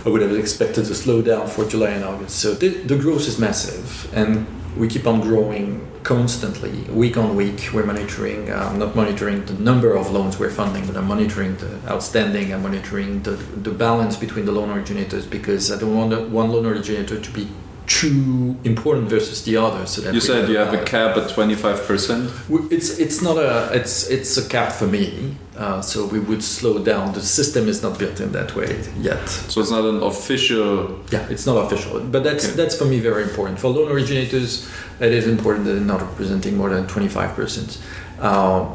[0.05, 2.39] I would have expected a slowdown for July and August.
[2.39, 7.69] So the, the growth is massive, and we keep on growing constantly, week on week.
[7.73, 11.55] We're monitoring, I'm um, not monitoring the number of loans we're funding, but I'm monitoring
[11.57, 12.53] the outstanding.
[12.53, 16.65] I'm monitoring the, the balance between the loan originators because I don't want one loan
[16.65, 17.47] originator to be
[17.89, 19.85] too important versus the other.
[19.87, 22.31] So that you said you have a cap at twenty five percent.
[22.71, 25.35] It's it's not a it's it's a cap for me.
[25.59, 27.11] Uh, so we would slow down.
[27.13, 29.27] The system is not built in that way yet.
[29.27, 30.97] So it's not an official.
[31.11, 32.55] Yeah, it's not official, but that's okay.
[32.55, 33.59] that's for me very important.
[33.59, 34.69] For loan originators,
[35.01, 37.77] it is important that they're not representing more than twenty five percent.
[38.19, 38.73] Uh,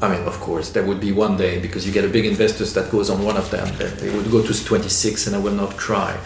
[0.00, 2.72] I mean, of course, there would be one day because you get a big investors
[2.72, 3.66] that goes on one of them.
[3.98, 6.16] They would go to 26 and I will not cry.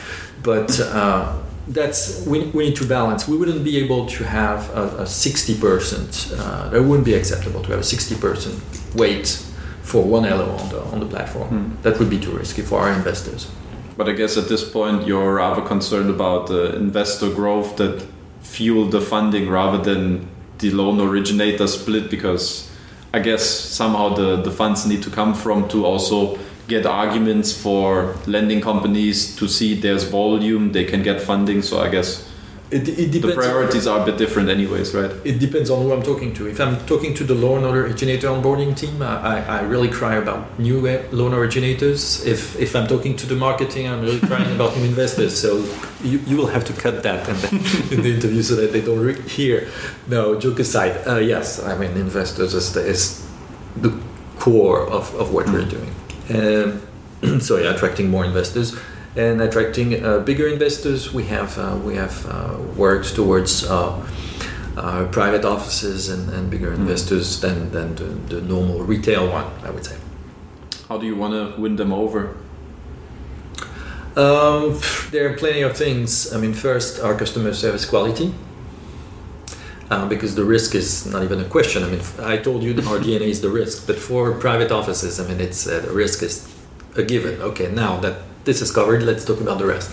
[0.42, 3.26] But uh, that's we, we need to balance.
[3.26, 6.38] We wouldn't be able to have a, a 60%.
[6.38, 9.42] Uh, that wouldn't be acceptable to have a 60% weight
[9.82, 11.48] for one LO on the on the platform.
[11.48, 11.82] Hmm.
[11.82, 13.50] That would be too risky for our investors.
[13.96, 18.06] But I guess at this point you're rather concerned about the investor growth that
[18.40, 22.70] fuel the funding rather than the loan originator split because
[23.12, 28.16] I guess somehow the, the funds need to come from to also get arguments for
[28.26, 31.60] lending companies to see there's volume, they can get funding.
[31.60, 32.26] So I guess
[32.72, 35.10] it, it the priorities are a bit different, anyways, right?
[35.24, 36.48] It depends on who I'm talking to.
[36.48, 40.80] If I'm talking to the loan originator onboarding team, I, I really cry about new
[41.12, 42.24] loan originators.
[42.24, 45.38] If if I'm talking to the marketing, I'm really crying about new investors.
[45.38, 45.58] So
[46.02, 47.48] you, you will have to cut that in the,
[47.92, 49.68] in the interview so that they don't re- hear.
[50.08, 51.06] No, joke aside.
[51.06, 53.26] Uh, yes, I mean investors is the, is
[53.76, 53.92] the
[54.38, 55.52] core of, of what mm.
[55.52, 55.92] we're doing.
[56.30, 58.74] Um, so yeah, attracting more investors
[59.16, 61.12] and attracting uh, bigger investors.
[61.12, 64.06] We have uh, we have uh, worked towards uh,
[64.76, 66.76] uh, private offices and, and bigger mm.
[66.76, 69.46] investors than than the, the, normal retail one.
[69.64, 69.96] I would say.
[70.88, 72.36] How do you want to win them over?
[74.14, 74.78] Um,
[75.10, 76.32] there are plenty of things.
[76.32, 78.34] I mean, first, our customer service quality.
[79.90, 81.82] Uh, because the risk is not even a question.
[81.82, 85.28] I mean, I told you our DNA is the risk, but for private offices, I
[85.28, 86.48] mean, it's uh, the risk is
[86.96, 87.42] a given.
[87.42, 89.90] Okay, now that this is covered, let's talk about the rest.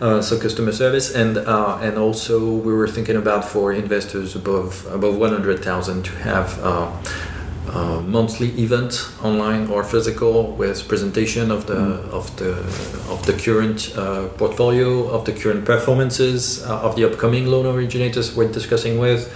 [0.00, 4.86] Uh, so customer service, and uh, and also we were thinking about for investors above
[4.92, 6.58] above one hundred thousand to have.
[6.62, 6.90] Uh,
[7.66, 12.10] uh, monthly event online or physical with presentation of the mm.
[12.10, 12.52] of the
[13.10, 18.36] of the current uh, portfolio of the current performances uh, of the upcoming loan originators
[18.36, 19.32] we're discussing with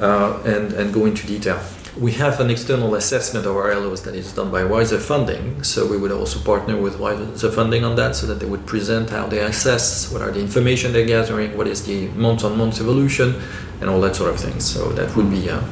[0.00, 1.58] uh, and and go into detail
[1.98, 5.86] we have an external assessment of our LOs that is done by Wiser Funding, so
[5.86, 9.26] we would also partner with Wiser Funding on that, so that they would present how
[9.26, 13.40] they assess, what are the information they're gathering, what is the month-on-month evolution,
[13.80, 14.60] and all that sort of thing.
[14.60, 15.62] So that would be uh,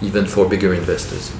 [0.00, 1.30] even for bigger investors.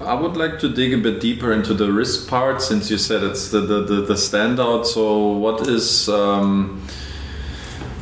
[0.00, 3.22] I would like to dig a bit deeper into the risk part since you said
[3.22, 4.86] it's the, the, the, the standout.
[4.86, 6.82] So, what is um,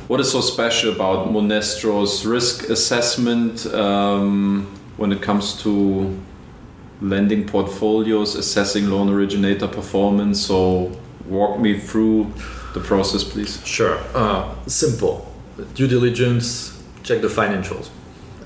[0.07, 6.21] what is so special about Monestro's risk assessment um, when it comes to
[7.01, 10.45] lending portfolios, assessing loan originator performance?
[10.45, 10.93] So,
[11.27, 12.33] walk me through
[12.75, 13.65] the process, please.
[13.67, 13.99] Sure.
[14.15, 15.33] Uh, simple.
[15.75, 17.89] Due diligence, check the financials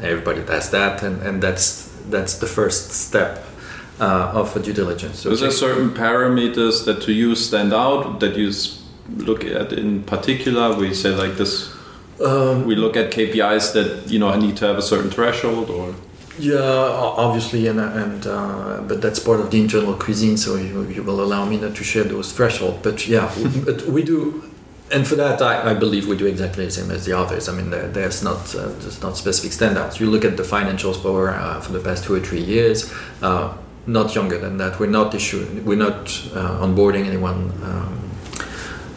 [0.03, 3.45] everybody does that, and, and that's that's the first step
[4.01, 5.21] uh, of a due diligence.
[5.21, 8.53] So Is there certain parameters that to you stand out that you
[9.17, 10.75] look at in particular?
[10.77, 11.73] We say like this.
[12.23, 15.71] Um, we look at KPIs that you know I need to have a certain threshold,
[15.71, 15.95] or
[16.39, 20.37] yeah, obviously, and and uh, but that's part of the internal cuisine.
[20.37, 22.79] So you, you will allow me not to share those thresholds.
[22.83, 23.33] But yeah,
[23.65, 24.53] but we do
[24.93, 27.49] and for that, I, I, believe we do exactly the same as the others.
[27.49, 29.99] I mean, there, there's not uh, there's not specific standouts.
[29.99, 32.93] You look at the financials for uh, for the past two or three years.
[33.23, 34.79] Uh, not younger than that.
[34.79, 35.65] We're not issuing.
[35.65, 38.11] We're not uh, onboarding anyone um,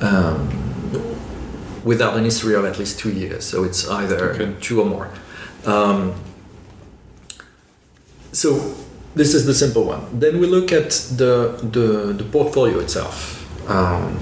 [0.01, 3.45] um, without an history of at least two years.
[3.45, 4.53] So it's either okay.
[4.59, 5.09] two or more.
[5.65, 6.13] Um,
[8.35, 8.75] so
[9.15, 10.19] this is the simple one.
[10.19, 11.33] Then we look at the
[11.75, 13.41] the, the portfolio itself.
[13.69, 14.19] Um,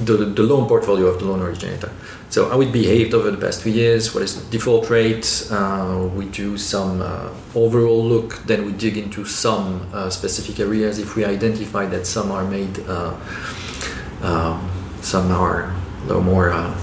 [0.00, 1.90] the, the loan portfolio of the loan originator.
[2.30, 6.08] So how it behaved over the past two years, what is the default rate, uh,
[6.14, 11.16] we do some uh, overall look, then we dig into some uh, specific areas if
[11.16, 13.14] we identify that some are made, uh,
[14.22, 14.70] um,
[15.00, 16.74] some are a little more, uh,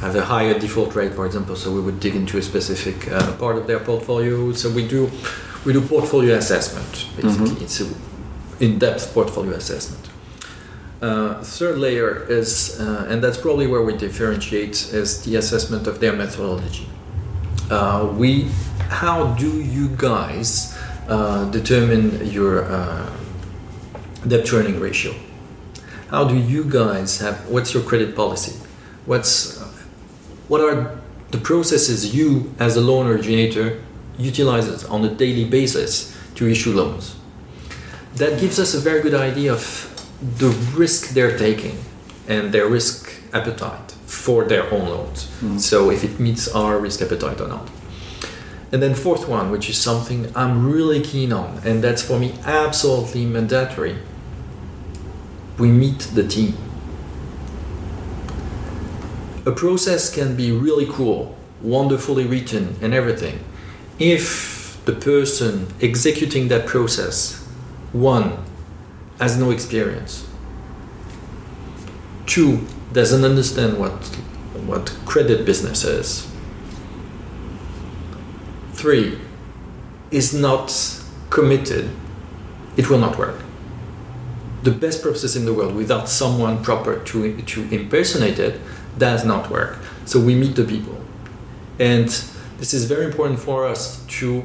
[0.00, 3.36] have a higher default rate, for example, so we would dig into a specific uh,
[3.36, 4.52] part of their portfolio.
[4.52, 5.10] So we do,
[5.64, 7.50] we do portfolio assessment, basically.
[7.50, 7.64] Mm-hmm.
[7.64, 7.94] It's an
[8.60, 10.08] in-depth portfolio assessment.
[11.02, 16.00] Uh, third layer is, uh, and that's probably where we differentiate, is the assessment of
[16.00, 16.88] their methodology.
[17.70, 18.48] Uh, we,
[18.88, 20.76] how do you guys
[21.08, 23.10] uh, determine your uh,
[24.26, 25.14] debt earning ratio?
[26.08, 27.48] How do you guys have?
[27.48, 28.58] What's your credit policy?
[29.06, 29.59] What's
[30.50, 30.98] what are
[31.30, 33.80] the processes you, as a loan originator,
[34.18, 37.14] utilizes on a daily basis to issue loans?
[38.16, 39.62] That gives us a very good idea of
[40.38, 41.78] the risk they're taking
[42.26, 45.30] and their risk appetite for their own loans.
[45.40, 45.60] Mm.
[45.60, 47.70] So if it meets our risk appetite or not.
[48.72, 52.34] And then fourth one, which is something I'm really keen on, and that's for me
[52.44, 53.98] absolutely mandatory.
[55.58, 56.56] We meet the team.
[59.46, 63.42] A process can be really cool, wonderfully written, and everything.
[63.98, 67.46] If the person executing that process,
[67.92, 68.44] one,
[69.18, 70.26] has no experience.
[72.26, 73.92] Two, doesn't understand what
[74.66, 76.30] what credit business is.
[78.72, 79.18] Three,
[80.10, 80.72] is not
[81.30, 81.90] committed,
[82.76, 83.40] it will not work.
[84.62, 88.60] The best process in the world without someone proper to, to impersonate it
[88.98, 89.78] does not work.
[90.04, 91.00] So we meet the people.
[91.78, 92.08] And
[92.58, 94.44] this is very important for us to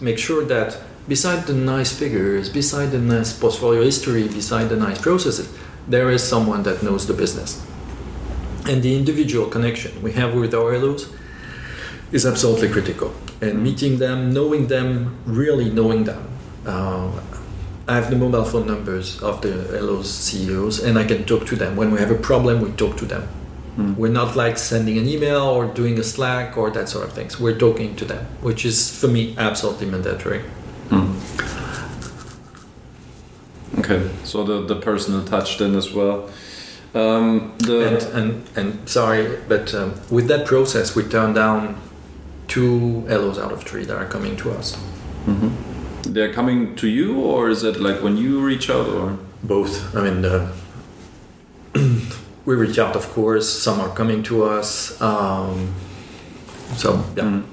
[0.00, 5.00] make sure that beside the nice figures, beside the nice portfolio history, beside the nice
[5.00, 5.48] processes,
[5.88, 7.64] there is someone that knows the business.
[8.66, 11.12] And the individual connection we have with our LOs
[12.12, 13.14] is absolutely critical.
[13.40, 16.26] And meeting them, knowing them, really knowing them.
[16.66, 17.10] Uh,
[17.86, 21.56] I have the mobile phone numbers of the LOs CEOs, and I can talk to
[21.56, 21.76] them.
[21.76, 23.28] When we have a problem, we talk to them.
[23.76, 23.96] Mm.
[23.96, 27.40] We're not like sending an email or doing a Slack or that sort of things.
[27.40, 30.42] We're talking to them, which is for me absolutely mandatory.
[33.78, 36.30] Okay, so the, the personal touch then as well.
[36.94, 41.80] Um, the and, and and sorry, but um, with that process, we turn down
[42.46, 44.76] two LOs out of three that are coming to us.
[45.26, 45.50] Mhm.
[46.14, 49.94] they're coming to you, or is it like when you reach out, or Both.
[49.96, 50.52] I mean, uh,
[52.44, 53.48] we reach out, of course.
[53.48, 55.00] Some are coming to us.
[55.00, 55.74] Um,
[56.76, 57.24] so yeah.
[57.24, 57.44] Mm.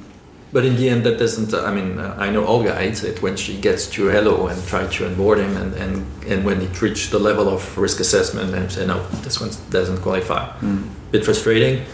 [0.53, 1.53] But in the end, that doesn't.
[1.53, 4.85] I mean, uh, I know Olga hates it when she gets to hello and try
[4.85, 8.69] to onboard him, and, and, and when it reached the level of risk assessment, and
[8.69, 10.49] say no, this one doesn't qualify.
[10.59, 10.89] Mm.
[11.11, 11.85] Bit frustrating,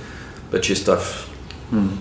[0.50, 1.28] but she's tough.
[1.70, 1.98] Hmm.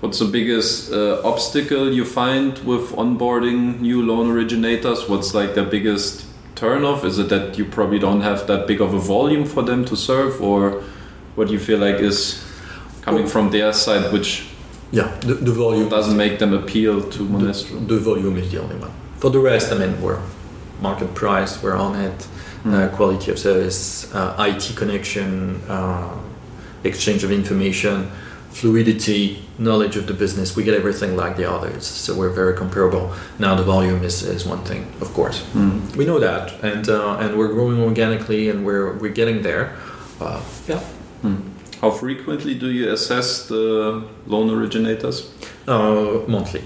[0.00, 5.08] What's the biggest uh, obstacle you find with onboarding new loan originators?
[5.08, 7.04] What's like the biggest turnoff?
[7.04, 9.96] Is it that you probably don't have that big of a volume for them to
[9.96, 10.82] serve, or
[11.34, 12.44] what do you feel like is
[13.02, 14.46] coming from their side, which
[14.92, 17.86] Yeah, the, the volume doesn't make them appeal to Monestro?
[17.88, 18.90] The volume is the only one.
[19.18, 20.20] For the rest, I mean, we're
[20.80, 22.28] market price, we're on it,
[22.62, 22.74] Hmm.
[22.74, 26.14] uh, quality of service, uh, IT connection, uh,
[26.84, 28.08] exchange of information,
[28.52, 30.56] fluidity, knowledge of the business.
[30.56, 33.12] We get everything like the others, so we're very comparable.
[33.38, 35.40] Now the volume is, is one thing, of course.
[35.52, 35.80] Hmm.
[35.96, 39.74] We know that, and uh, and we're growing organically, and we're we're getting there.
[40.20, 40.80] Uh, yeah.
[41.22, 41.36] Hmm.
[41.80, 45.32] How frequently do you assess the loan originators?
[45.66, 46.62] Uh, monthly.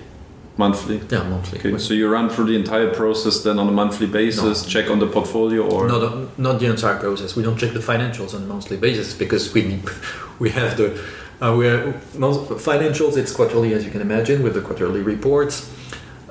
[0.59, 1.01] Monthly.
[1.11, 1.59] Yeah, monthly.
[1.59, 4.69] Okay, so you run through the entire process then on a monthly basis, No.
[4.69, 7.37] check on the portfolio, or Not, not the entire process.
[7.37, 9.83] We don't check the financials on a monthly basis because we need,
[10.39, 10.99] we have the
[11.41, 13.17] uh, we are, financials.
[13.17, 15.71] It's quarterly, as you can imagine, with the quarterly reports,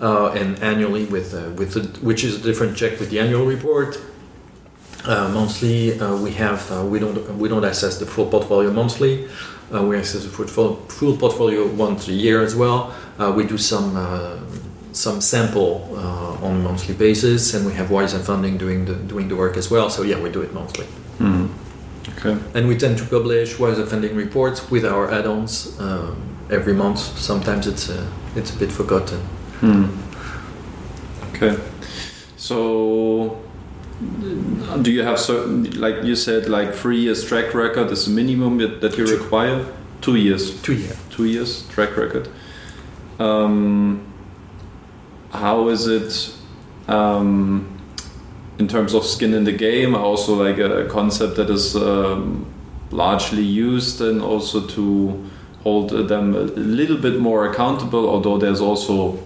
[0.02, 3.46] uh, and annually with uh, with the, which is a different check with the annual
[3.46, 4.00] report.
[5.06, 9.28] Uh, monthly, uh, we have uh, we don't we don't assess the full portfolio monthly.
[9.72, 12.94] We assess the full, full portfolio once a year as well.
[13.36, 13.98] We do some
[14.94, 15.98] some sample
[16.42, 19.70] on a monthly basis, and we have Wiser Funding doing the doing the work as
[19.70, 19.90] well.
[19.90, 20.86] So yeah, we do it monthly,
[21.18, 21.48] Hmm.
[22.10, 22.38] Okay.
[22.54, 27.00] and we tend to publish Wiser Funding reports with our add-ons um, every month.
[27.00, 29.20] Sometimes it's uh, it's a bit forgotten.
[29.62, 29.86] Hmm.
[31.34, 31.58] Okay.
[32.38, 33.42] So,
[34.82, 38.58] do you have certain, like you said, like three years track record is the minimum
[38.60, 39.66] that that you require?
[40.02, 40.62] Two years.
[40.62, 40.96] Two year.
[41.10, 42.30] Two years track record.
[43.20, 44.06] Um,
[45.32, 46.36] how is it
[46.88, 47.75] um,
[48.60, 49.96] in terms of skin in the game?
[49.96, 52.46] Also, like a concept that is um,
[52.92, 55.30] largely used and also to
[55.64, 56.44] hold them a
[56.78, 58.10] little bit more accountable.
[58.10, 59.20] Although there's also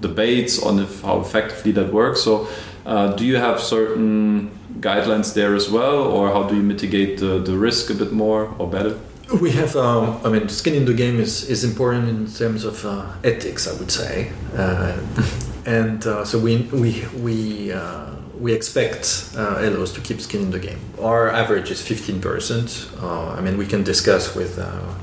[0.00, 2.20] debates on if how effectively that works.
[2.22, 2.46] So,
[2.86, 7.38] uh, do you have certain guidelines there as well, or how do you mitigate the,
[7.38, 8.98] the risk a bit more or better?
[9.40, 12.84] We have, um, I mean, skin in the game is, is important in terms of
[12.84, 14.98] uh, ethics, I would say, uh,
[15.66, 20.50] and uh, so we we we uh, we expect uh, LOs to keep skin in
[20.50, 20.80] the game.
[21.00, 22.88] Our average is fifteen percent.
[23.00, 24.94] Uh, I mean, we can discuss with uh,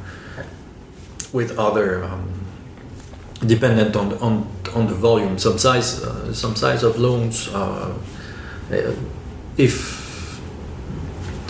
[1.34, 2.04] with other.
[2.04, 2.42] Um,
[3.46, 7.50] dependent on on on the volume, some size, uh, some size of loans.
[7.50, 7.94] Uh,
[9.58, 10.01] if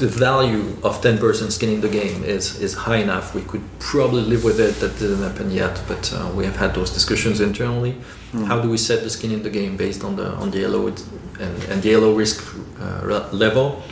[0.02, 4.24] the value of 10% skin in the game is, is high enough, we could probably
[4.24, 4.74] live with it.
[4.82, 7.91] That didn't happen yet, but uh, we have had those discussions internally.
[8.32, 8.45] Hmm.
[8.45, 10.88] How do we set the skin in the game based on the on the LO
[10.88, 12.38] and, and the LO risk
[12.80, 13.84] uh, level?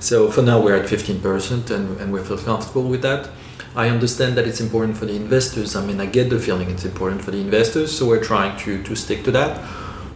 [0.00, 3.28] So for now we're at 15% and, and we feel comfortable with that.
[3.76, 5.76] I understand that it's important for the investors.
[5.76, 8.82] I mean, I get the feeling it's important for the investors, so we're trying to,
[8.82, 9.52] to stick to that.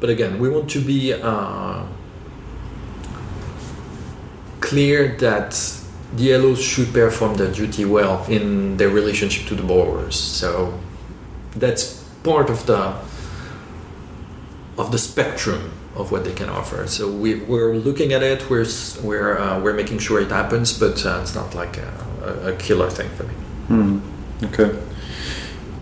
[0.00, 1.84] But again, we want to be uh,
[4.64, 5.50] clear that
[6.16, 10.16] the LOs should perform their duty well in their relationship to the borrowers.
[10.16, 10.78] So
[11.56, 12.94] that's part of the
[14.76, 16.86] of the spectrum of what they can offer.
[16.86, 18.50] So we, we're looking at it.
[18.50, 18.66] We're
[19.02, 22.90] we're uh, we're making sure it happens, but uh, it's not like a, a, killer
[22.90, 23.34] thing for me.
[23.68, 24.00] Hmm.
[24.44, 24.76] Okay.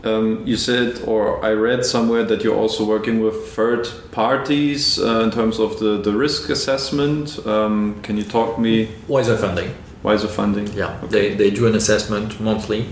[0.04, 5.20] Um, you said, or I read somewhere that you're also working with third parties uh,
[5.20, 7.38] in terms of the, the risk assessment.
[7.46, 8.86] Um, can you talk me?
[9.06, 9.68] Why is Wiser funding.
[10.02, 10.66] why Wiser funding.
[10.74, 11.06] Yeah, Okay.
[11.08, 12.86] they, they do an assessment monthly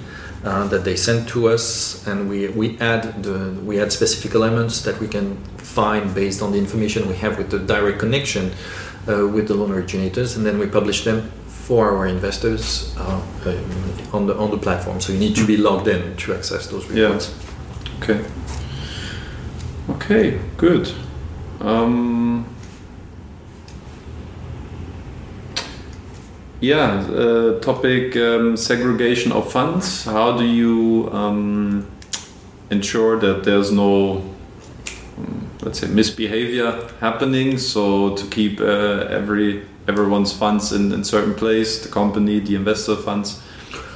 [0.44, 4.82] uh, that they send to us, and we, we add the we add specific elements
[4.82, 8.52] that we can find based on the information we have with the direct connection
[9.08, 11.30] uh, with the loan originators, and then we publish them
[11.70, 13.54] for our investors uh, um,
[14.12, 15.00] on the on the platform.
[15.00, 17.04] So you need to be logged in to access those Yeah.
[17.04, 17.32] reports.
[18.02, 18.20] Okay.
[19.90, 20.38] Okay.
[20.56, 20.92] Good.
[21.60, 22.44] Um,
[26.60, 27.06] yeah.
[27.08, 30.04] Uh, topic um, segregation of funds.
[30.04, 31.86] How do you um,
[32.70, 34.24] ensure that there's no
[35.18, 37.58] um, let's say misbehavior happening.
[37.58, 39.62] So to keep uh, every
[39.92, 43.28] everyone's funds in, in certain place, the company, the investor funds.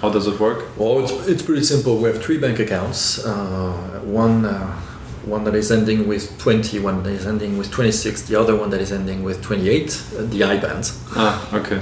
[0.01, 0.61] How does it work?
[0.77, 1.93] Well, it's, it's pretty simple.
[1.97, 3.25] We have three bank accounts.
[3.25, 4.81] Uh, one uh,
[5.25, 8.69] one that is ending with 20, one that is ending with 26, the other one
[8.71, 9.83] that is ending with 28,
[10.19, 10.87] uh, the IBANs.
[11.17, 11.81] Ah, okay.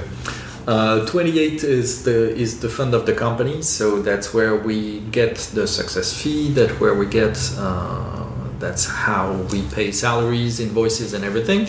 [0.65, 5.35] Uh, 28 is the is the fund of the company, so that's where we get
[5.53, 6.51] the success fee.
[6.53, 7.35] That where we get.
[7.57, 8.23] Uh,
[8.63, 11.61] that's how we pay salaries, invoices, and everything.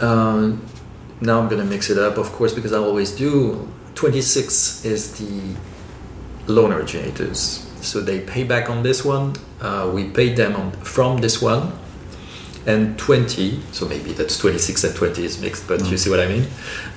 [0.00, 0.52] Uh,
[1.20, 3.68] now I'm gonna mix it up, of course, because I always do.
[3.94, 5.56] 26 is the
[6.46, 9.34] loan originators, so they pay back on this one.
[9.60, 11.72] Uh, we pay them on, from this one,
[12.66, 15.90] and 20 so maybe that's 26 and 20 is mixed but mm.
[15.90, 16.46] you see what i mean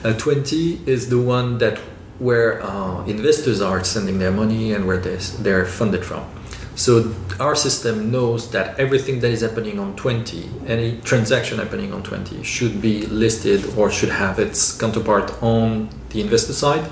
[0.04, 1.78] uh, 20 is the one that
[2.18, 6.26] where uh, investors are sending their money and where they're funded from
[6.80, 6.92] so
[7.40, 12.44] our system knows that everything that is happening on 20 any transaction happening on 20
[12.44, 16.86] should be listed or should have its counterpart on the investor side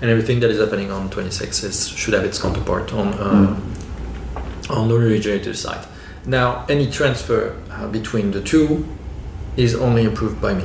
[0.00, 4.70] and everything that is happening on 26 is, should have its counterpart on uh, mm.
[4.70, 5.86] on the originator side
[6.26, 8.84] now, any transfer uh, between the two
[9.56, 10.64] is only approved by me.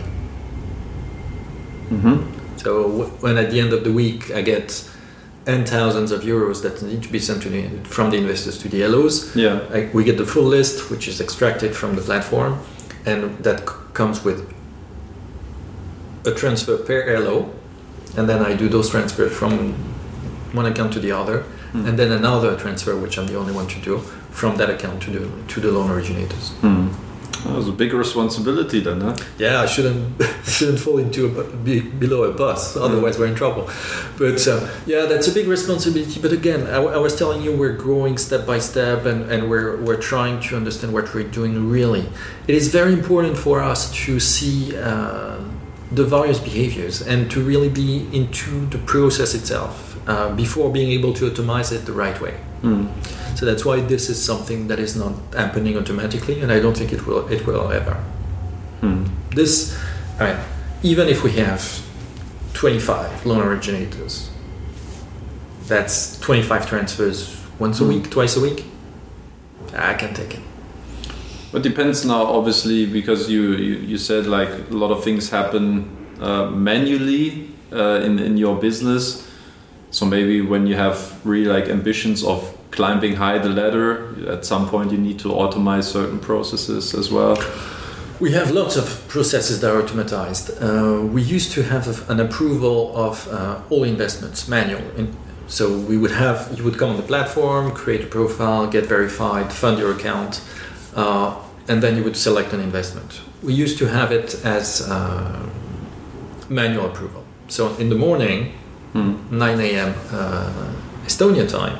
[1.89, 2.57] Mm-hmm.
[2.57, 4.89] So w- when at the end of the week I get
[5.47, 8.69] n thousands of euros that need to be sent to the, from the investors to
[8.69, 12.59] the LOs, yeah, I, we get the full list, which is extracted from the platform,
[13.05, 14.53] and that c- comes with
[16.25, 17.51] a transfer per LO,
[18.15, 19.73] and then I do those transfers from
[20.53, 21.87] one account to the other, mm.
[21.87, 25.11] and then another transfer, which I'm the only one to do, from that account to
[25.11, 26.49] the to the loan originators.
[26.61, 26.89] Hmm.
[27.43, 29.15] That was a big responsibility then, huh?
[29.37, 32.81] Yeah, I shouldn't shouldn't fall into a be below a bus, hmm.
[32.81, 33.69] otherwise we're in trouble.
[34.17, 36.19] But uh, yeah, that's a big responsibility.
[36.21, 39.81] But again, I, I, was telling you we're growing step by step, and, and we're
[39.81, 41.69] we're trying to understand what we're doing.
[41.69, 42.07] Really,
[42.47, 44.77] it is very important for us to see.
[44.77, 45.39] Uh,
[45.93, 51.13] the various behaviors and to really be into the process itself uh, before being able
[51.13, 52.39] to automate it the right way.
[52.61, 52.89] Mm.
[53.37, 56.93] So that's why this is something that is not happening automatically, and I don't think
[56.93, 57.27] it will.
[57.27, 57.95] It will ever.
[58.81, 59.05] Hmm.
[59.31, 59.77] This,
[60.19, 60.43] I mean,
[60.83, 61.81] even if we have
[62.53, 64.29] 25 loan originators,
[65.67, 67.89] that's 25 transfers once a hmm.
[67.89, 68.65] week, twice a week.
[69.73, 70.41] I can take it.
[71.53, 76.15] It depends now, obviously, because you, you, you said like a lot of things happen
[76.19, 79.27] uh, manually uh, in, in your business.
[79.91, 82.50] So maybe when you have really like ambitions of
[82.81, 83.89] climbing high the ladder,
[84.35, 87.35] at some point you need to automate certain processes as well.
[88.19, 90.45] We have lots of processes that are automatized.
[90.49, 92.77] Uh, we used to have an approval
[93.07, 94.83] of uh, all investments manual.
[94.99, 95.05] In,
[95.47, 99.47] so we would have you would come on the platform, create a profile, get verified,
[99.63, 100.33] fund your account,
[100.95, 101.29] uh,
[101.69, 103.11] and then you would select an investment.
[103.47, 104.29] We used to have it
[104.59, 105.49] as uh,
[106.49, 107.23] manual approval.
[107.47, 108.37] So in the morning,
[108.93, 109.13] hmm.
[109.29, 109.93] 9 a.m.
[110.11, 111.77] Uh, Estonia time,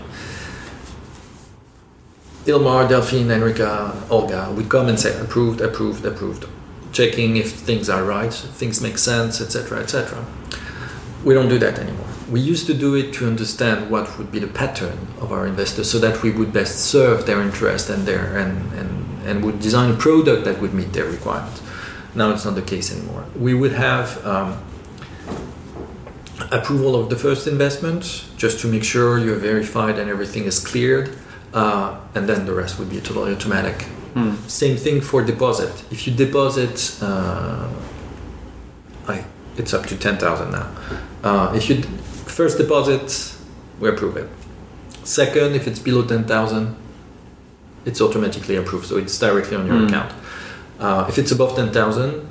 [2.45, 6.45] Ilmar, Delphine, Enrica, Olga would come and say approved, approved, approved,
[6.91, 10.25] checking if things are right, things make sense, etc., etc.
[11.23, 12.07] We don't do that anymore.
[12.31, 15.91] We used to do it to understand what would be the pattern of our investors,
[15.91, 19.91] so that we would best serve their interest and their and and, and would design
[19.91, 21.61] a product that would meet their requirements.
[22.15, 23.25] Now it's not the case anymore.
[23.35, 24.25] We would have.
[24.25, 24.63] Um,
[26.51, 31.15] approval of the first investment just to make sure you're verified and everything is cleared
[31.53, 33.83] uh, and then the rest would be totally automatic.
[34.13, 34.35] Hmm.
[34.47, 35.83] Same thing for deposit.
[35.91, 37.69] If you deposit, uh,
[39.07, 39.23] I,
[39.57, 40.69] it's up to ten thousand now.
[41.23, 43.35] Uh, if you first deposit,
[43.79, 44.29] we approve it.
[45.03, 46.75] Second, if it's below ten thousand,
[47.85, 49.87] it's automatically approved, so it's directly on your hmm.
[49.87, 50.13] account.
[50.79, 52.27] Uh, if it's above ten thousand,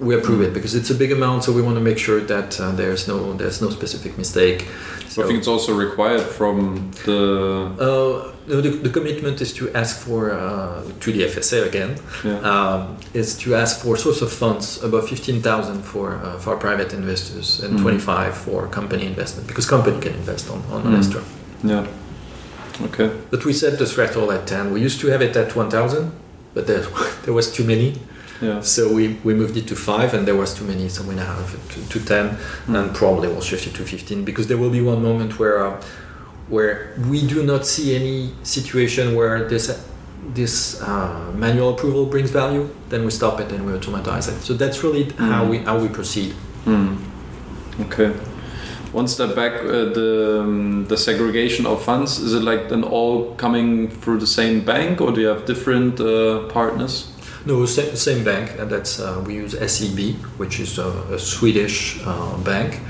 [0.00, 2.58] we approve it because it's a big amount, so we want to make sure that
[2.58, 4.66] uh, there's no there's no specific mistake.
[5.08, 7.74] So I think it's also required from the.
[7.78, 11.98] Uh, no, the, the, commitment is to ask for uh, to the FSA again.
[12.24, 12.38] Yeah.
[12.38, 16.92] Um, is to ask for source of funds above fifteen thousand for uh, for private
[16.94, 17.82] investors and mm.
[17.82, 20.98] twenty five for company investment because company can invest on on mm.
[20.98, 21.22] extra.
[21.62, 21.86] Yeah.
[22.86, 23.10] Okay.
[23.30, 24.72] But we set the threshold at ten.
[24.72, 26.12] We used to have it at one thousand,
[26.54, 26.86] but there
[27.24, 27.98] there was too many.
[28.40, 28.62] Yeah.
[28.62, 31.34] So we, we moved it to five, and there was too many, so we now
[31.34, 32.36] have it to, to ten,
[32.66, 32.74] mm.
[32.78, 35.82] and probably we'll shift it to fifteen because there will be one moment where uh,
[36.48, 39.86] where we do not see any situation where this
[40.34, 42.68] this uh, manual approval brings value.
[42.88, 44.40] Then we stop it and we automatize it.
[44.40, 45.28] So that's really mm.
[45.28, 46.34] how we how we proceed.
[46.64, 46.98] Mm.
[47.86, 48.12] Okay.
[48.92, 53.34] one step back, uh, the um, the segregation of funds is it like then all
[53.36, 57.12] coming through the same bank, or do you have different uh, partners?
[57.46, 61.98] No, same, same bank, and that's uh, we use SEB, which is a, a Swedish
[62.04, 62.80] uh, bank,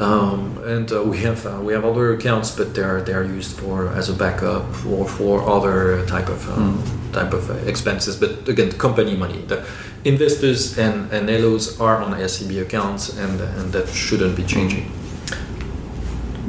[0.00, 3.88] um, and uh, we have uh, we have other accounts, but they're they're used for
[3.88, 7.12] as a backup or for other type of mm.
[7.12, 8.16] type of expenses.
[8.16, 9.42] But again, company money.
[9.42, 9.66] The
[10.04, 14.90] investors and and LOs are on SEB accounts, and and that shouldn't be changing.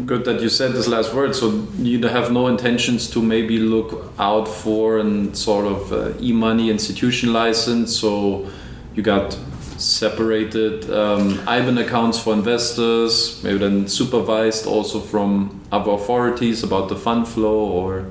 [0.05, 1.35] Good that you said this last word.
[1.35, 6.69] So you have no intentions to maybe look out for and sort of uh, e-money
[6.69, 7.97] institution license.
[7.97, 8.45] So
[8.93, 9.33] you got
[9.77, 16.95] separated um, IBAN accounts for investors, maybe then supervised also from other authorities about the
[16.95, 18.05] fund flow or.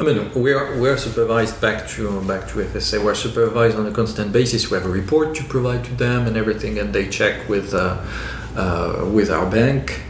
[0.00, 3.02] I mean, we're we're supervised back to back to FSA.
[3.02, 4.70] We're supervised on a constant basis.
[4.70, 7.96] We have a report to provide to them and everything, and they check with uh,
[8.54, 10.02] uh, with our bank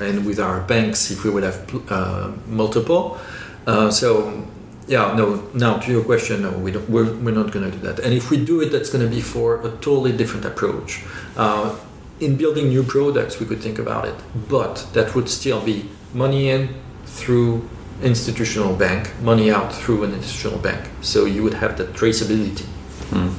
[0.00, 3.18] and with our banks if we would have uh, multiple.
[3.66, 4.44] Uh, so
[4.88, 5.48] yeah, no.
[5.54, 6.88] Now to your question, no, we don't.
[6.88, 8.00] We're, we're not going to do that.
[8.00, 11.02] And if we do it, that's going to be for a totally different approach.
[11.36, 11.76] Uh,
[12.20, 14.14] in building new products, we could think about it,
[14.48, 16.74] but that would still be money in
[17.04, 17.68] through
[18.02, 20.88] institutional bank, money out through an institutional bank.
[21.00, 22.64] So you would have that traceability.
[23.10, 23.30] Hmm.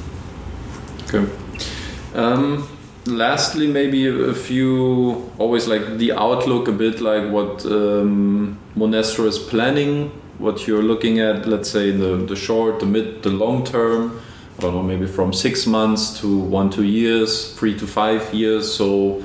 [2.14, 2.68] Um,
[3.06, 9.38] lastly, maybe a few always like the outlook a bit like what um, Monestro is
[9.38, 13.64] planning, what you're looking at, let's say in the, the short, the mid, the long
[13.64, 14.20] term.
[14.58, 18.72] I don't know, maybe from six months to one, two years, three to five years.
[18.72, 19.22] So,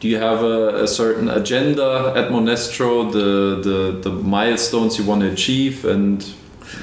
[0.00, 5.22] do you have a, a certain agenda at Monestro, the, the, the milestones you want
[5.22, 6.22] to achieve, and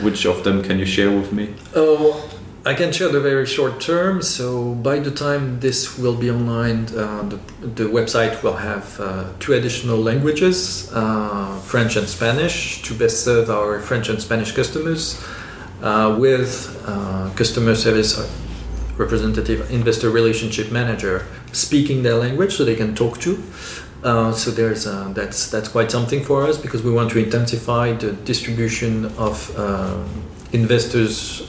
[0.02, 1.54] which of them can you share with me?
[1.76, 2.30] Oh,
[2.68, 4.24] I can share the very short term.
[4.24, 9.26] So by the time this will be online, uh, the, the website will have uh,
[9.40, 15.24] two additional languages, uh, French and Spanish, to best serve our French and Spanish customers
[15.84, 18.18] uh, with uh, customer service
[18.98, 23.44] representative, investor relationship manager speaking their language so they can talk to.
[24.04, 28.12] Uh, so there's that's that's quite something for us because we want to intensify the
[28.12, 29.50] distribution of
[30.52, 31.42] investors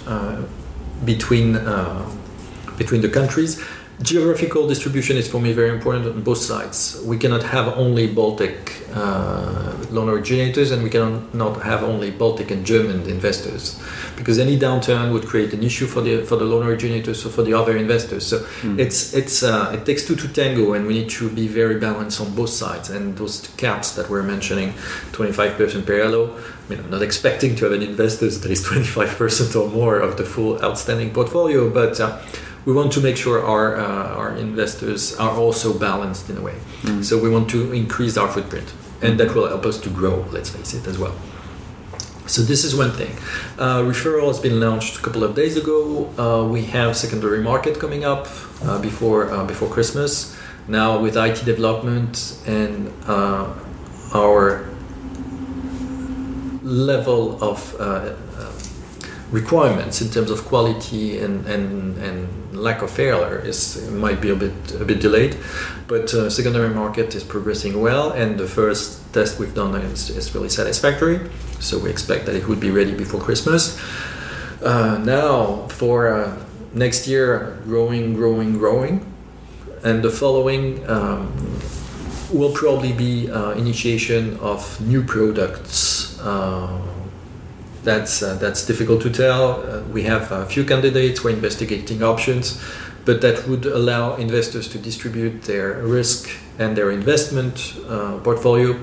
[1.04, 2.08] between uh,
[2.76, 3.62] between the countries.
[4.02, 7.00] Geographical distribution is for me very important on both sides.
[7.06, 12.50] We cannot have only Baltic uh, loan originators, and we cannot not have only Baltic
[12.50, 13.80] and German investors,
[14.14, 17.42] because any downturn would create an issue for the for the loan originators or for
[17.42, 18.26] the other investors.
[18.26, 18.78] So mm.
[18.78, 22.20] it's it's uh, it takes two to tango, and we need to be very balanced
[22.20, 22.90] on both sides.
[22.90, 24.74] And those caps that we're mentioning,
[25.12, 29.56] 25% per LO, I mean, I'm not expecting to have an investor that is 25%
[29.58, 32.20] or more of the full outstanding portfolio, but uh,
[32.66, 36.58] we want to make sure our uh, our investors are also balanced in a way.
[36.82, 37.02] Mm.
[37.04, 40.26] So we want to increase our footprint, and that will help us to grow.
[40.30, 41.14] Let's face it as well.
[42.26, 43.12] So this is one thing.
[43.56, 46.10] Uh, referral has been launched a couple of days ago.
[46.18, 48.26] Uh, we have secondary market coming up
[48.64, 50.36] uh, before uh, before Christmas.
[50.68, 52.92] Now with IT development and
[54.12, 54.66] our
[56.66, 58.52] level of uh, uh,
[59.30, 64.34] requirements in terms of quality and, and, and lack of failure is might be a
[64.34, 65.36] bit a bit delayed,
[65.86, 70.34] but uh, secondary market is progressing well, and the first test we've done is, is
[70.34, 71.20] really satisfactory.
[71.60, 73.78] So we expect that it would be ready before Christmas.
[74.62, 76.36] Uh, now for uh,
[76.72, 79.04] next year, growing, growing, growing,
[79.84, 80.88] and the following.
[80.88, 81.32] Um,
[82.32, 86.80] will probably be uh, initiation of new products uh,
[87.86, 89.62] that's uh, that's difficult to tell.
[89.62, 91.22] Uh, we have a few candidates.
[91.22, 92.60] We're investigating options,
[93.04, 96.28] but that would allow investors to distribute their risk
[96.58, 97.74] and their investment
[98.24, 98.74] portfolio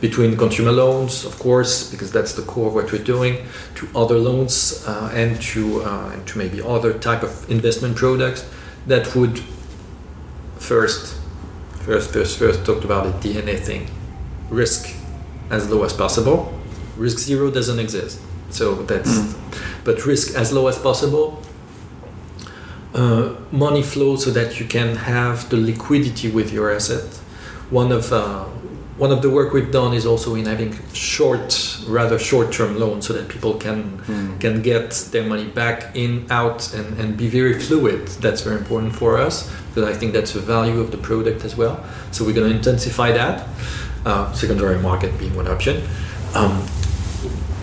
[0.00, 3.44] between consumer loans, of course, because that's the core of what we're doing,
[3.74, 8.48] to other loans uh, and to uh, and to maybe other type of investment products
[8.86, 9.40] that would
[10.56, 11.20] first,
[11.84, 13.90] first, first, first talked about the DNA thing,
[14.48, 14.88] risk
[15.50, 16.50] as low as possible,
[16.96, 18.20] risk zero doesn't exist
[18.50, 19.84] so that's mm.
[19.84, 21.42] but risk as low as possible.
[22.94, 27.04] Uh, money flow so that you can have the liquidity with your asset.
[27.70, 28.44] One of uh,
[28.96, 33.06] one of the work we've done is also in having short rather short term loans
[33.06, 34.40] so that people can mm.
[34.40, 38.08] can get their money back in out and, and be very fluid.
[38.20, 41.56] That's very important for us because i think that's the value of the product as
[41.56, 41.84] well.
[42.10, 43.46] So we're going to intensify that
[44.04, 45.86] uh, secondary market being one option.
[46.34, 46.66] Um,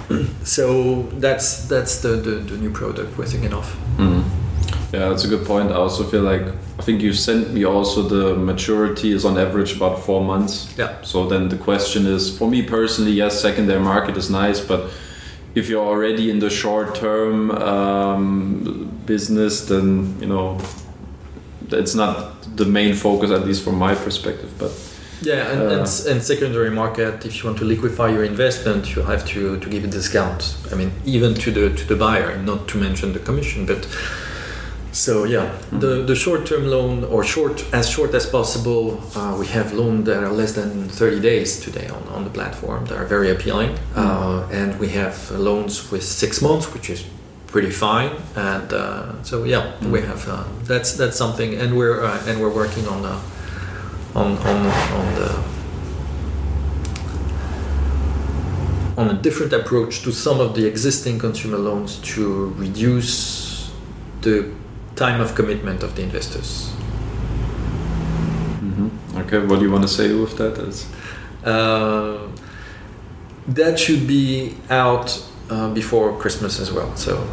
[0.44, 3.66] so that's that's the, the, the, new product we're thinking of.
[3.98, 4.24] Mm.
[4.94, 5.72] Yeah, that's a good point.
[5.72, 6.42] I also feel like
[6.80, 10.74] I think you sent me also the maturity is on average about four months.
[10.78, 11.02] Yeah.
[11.02, 14.92] So then the question is, for me personally, yes, secondary market is nice, but
[15.56, 20.60] if you're already in the short term um, business, then you know
[21.72, 24.54] it's not the main focus, at least from my perspective.
[24.60, 24.72] But
[25.26, 29.02] yeah, and, uh, and, and, secondary market, if you want to liquefy your investment, you
[29.02, 30.58] have to, to give a discount.
[30.72, 33.88] I mean, even to the to the buyer, not to mention the commission, but
[34.92, 35.80] so yeah, mm-hmm.
[35.80, 40.24] the, the short-term loan or short as short as possible, uh, we have loans that
[40.24, 44.00] are less than 30 days today on, on the platform that are very appealing, mm-hmm.
[44.00, 47.04] uh, and we have loans with six months, which is
[47.48, 48.12] pretty fine.
[48.36, 49.92] And uh, so yeah, mm-hmm.
[49.92, 53.20] we have uh, that's that's something, and we're uh, and we're working on the
[54.16, 54.66] on on
[55.00, 55.56] on the
[58.98, 63.72] on a different approach to some of the existing consumer loans to reduce
[64.22, 64.50] the
[64.96, 66.72] time of commitment of the investors.
[68.62, 69.18] Mm-hmm.
[69.18, 70.58] Okay, what do you want to say with that?
[70.60, 70.88] Is
[71.44, 72.28] uh,
[73.48, 76.96] that should be out uh, before Christmas as well.
[76.96, 77.28] So,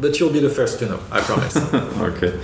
[0.00, 1.00] but you'll be the first to know.
[1.10, 1.56] I promise.
[1.74, 2.40] okay.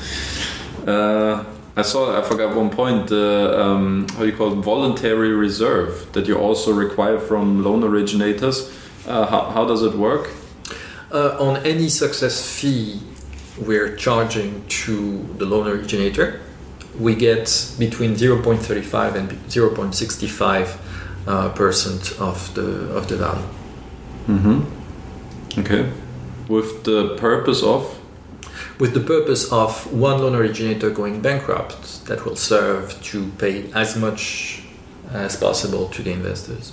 [0.86, 1.44] Uh,
[1.76, 2.16] I saw.
[2.18, 3.08] I forgot one point.
[3.08, 4.62] The um, how you call it?
[4.62, 8.72] Voluntary reserve that you also require from loan originators.
[9.06, 10.30] Uh, how, how does it work?
[11.12, 13.00] Uh, on any success fee
[13.58, 16.40] we're charging to the loan originator,
[16.98, 20.78] we get between 0.35 and 0.65
[21.26, 23.46] uh, percent of the of the value.
[24.28, 25.60] Mm-hmm.
[25.60, 25.90] Okay.
[26.48, 27.93] With the purpose of?
[28.78, 33.96] With the purpose of one loan originator going bankrupt, that will serve to pay as
[33.96, 34.62] much
[35.12, 36.72] as possible to the investors.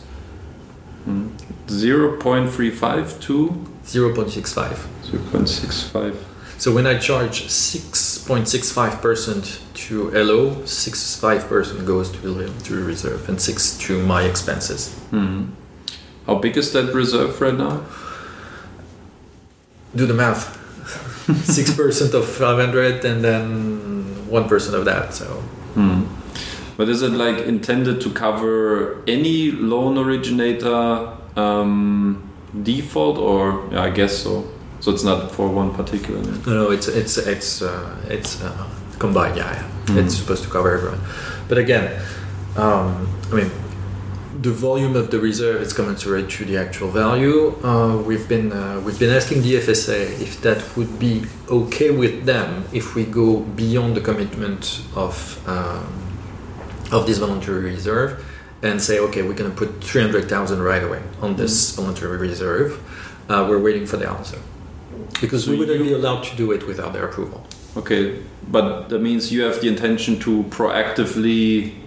[1.07, 1.31] Mm.
[1.67, 3.49] 0.35 to?
[3.83, 4.77] 0.65.
[5.03, 6.15] 0.65.
[6.57, 13.77] So when I charge 6.65% to LO, 65% goes to the, to reserve and 6
[13.79, 14.89] to my expenses.
[15.11, 15.53] Mm-hmm.
[16.27, 17.83] How big is that reserve right now?
[19.95, 20.60] Do the math.
[21.43, 25.13] 6% of 500 and then 1% of that.
[25.13, 25.43] So.
[25.75, 26.07] Mm.
[26.77, 32.29] But is it like intended to cover any loan originator um,
[32.63, 34.47] default or yeah, I guess so.
[34.79, 36.19] So it's not for one particular.
[36.47, 38.67] No, no, it's it's it's uh, it's uh,
[38.97, 39.37] combined.
[39.37, 39.61] Yeah, yeah.
[39.61, 39.99] Mm-hmm.
[39.99, 40.99] it's supposed to cover everyone.
[41.47, 42.01] But again,
[42.55, 43.51] um, I mean,
[44.41, 47.55] the volume of the reserve is commensurate to the actual value.
[47.63, 52.25] Uh, we've been uh, we've been asking the FSA if that would be okay with
[52.25, 55.15] them if we go beyond the commitment of
[55.47, 55.85] um,
[56.91, 58.25] of this voluntary reserve
[58.63, 61.81] and say, okay, we're going to put three hundred thousand right away on this mm-hmm.
[61.81, 62.81] voluntary reserve.
[63.29, 64.39] Uh, we're waiting for the answer
[65.21, 67.45] because so we wouldn't be allowed to do it without their approval.
[67.77, 71.80] Okay, but that means you have the intention to proactively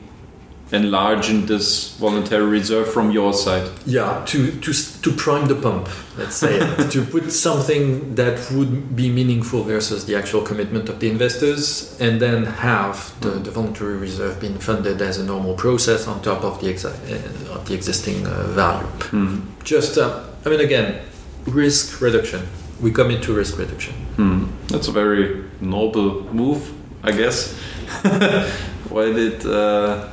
[0.74, 3.70] enlarge this voluntary reserve from your side.
[3.86, 4.72] Yeah, to to
[5.02, 6.58] to prime the pump, let's say,
[6.90, 12.20] to put something that would be meaningful versus the actual commitment of the investors, and
[12.20, 16.60] then have the, the voluntary reserve being funded as a normal process on top of
[16.60, 18.88] the exi- uh, of the existing uh, value.
[19.12, 19.42] Mm.
[19.64, 21.00] Just, uh, I mean, again,
[21.46, 22.46] risk reduction
[22.80, 23.94] we commit to risk reduction.
[24.16, 24.46] Hmm.
[24.68, 26.72] That's a very noble move,
[27.02, 27.54] I guess.
[28.88, 30.08] Why did uh,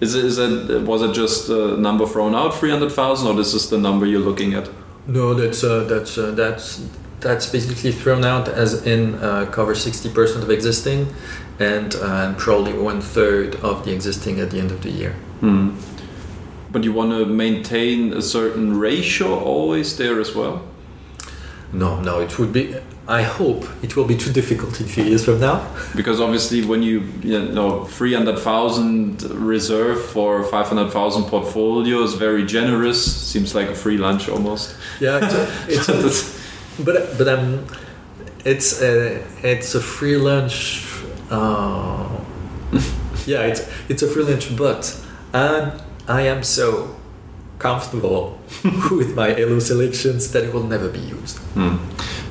[0.00, 3.40] is it, is it was it just a number thrown out three hundred thousand, or
[3.40, 4.68] is this is the number you're looking at?
[5.06, 6.86] No, that's uh, that's uh, that's
[7.20, 11.12] that's basically thrown out as in uh, cover sixty percent of existing,
[11.58, 15.12] and uh, and probably one third of the existing at the end of the year.
[15.40, 15.76] Hmm.
[16.72, 20.62] But you want to maintain a certain ratio always there as well.
[21.72, 22.74] No, no, it would be.
[23.08, 25.66] I hope it will be too difficult in a few years from now.
[25.96, 32.02] Because obviously, when you you know three hundred thousand reserve for five hundred thousand portfolio
[32.02, 32.98] is very generous.
[33.30, 34.76] Seems like a free lunch almost.
[35.00, 35.34] Yeah, it's,
[35.88, 37.66] a, it's a, but but um,
[38.44, 40.86] it's a it's a free lunch.
[41.30, 42.08] Uh,
[43.26, 44.96] yeah, it's it's a free lunch, but
[45.34, 45.72] I
[46.06, 46.96] I am so
[47.58, 48.38] comfortable
[48.90, 51.38] with my LO selections that it will never be used.
[51.54, 51.76] Hmm.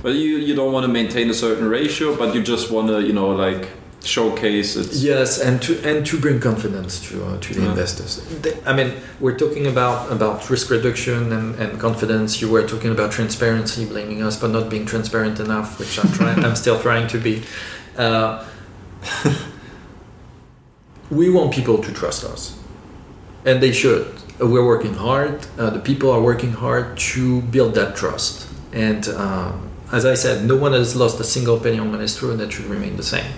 [0.01, 3.01] But you you don't want to maintain a certain ratio, but you just want to
[3.01, 3.69] you know like
[4.03, 4.93] showcase it.
[4.93, 7.69] Yes, and to and to bring confidence to uh, to the yeah.
[7.69, 8.21] investors.
[8.65, 12.41] I mean, we're talking about about risk reduction and, and confidence.
[12.41, 16.45] You were talking about transparency, blaming us for not being transparent enough, which I'm trying.
[16.45, 17.43] I'm still trying to be.
[17.97, 18.45] Uh,
[21.11, 22.57] we want people to trust us,
[23.45, 25.45] and they should we're working hard.
[25.57, 28.47] Uh, the people are working hard to build that trust.
[28.71, 29.51] And uh,
[29.91, 32.65] as I said, no one has lost a single penny on Monestro, and that should
[32.65, 33.31] remain the same.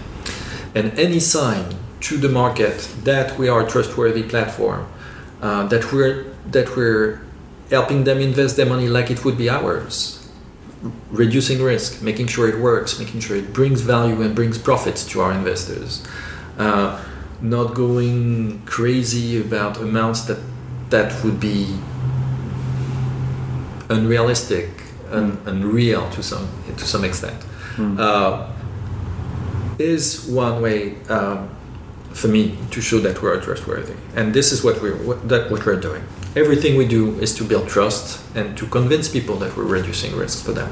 [0.76, 4.88] And any sign to the market that we are a trustworthy platform,
[5.42, 7.22] uh, that we're that we're
[7.70, 10.30] helping them invest their money like it would be ours,
[11.10, 15.22] reducing risk, making sure it works, making sure it brings value and brings profits to
[15.22, 16.06] our investors,
[16.58, 17.02] uh,
[17.40, 20.40] not going crazy about amounts that
[20.90, 21.78] that would be
[23.90, 24.81] unrealistic
[25.12, 26.48] and unreal to some
[26.78, 27.40] to some extent.
[27.76, 28.00] Mm.
[28.00, 28.48] Uh,
[29.80, 31.50] is one way um,
[32.14, 35.66] for me to show that we're trustworthy, and this is what we're what, that what
[35.66, 36.04] we're doing.
[36.36, 40.46] Everything we do is to build trust and to convince people that we're reducing risk
[40.46, 40.72] for them.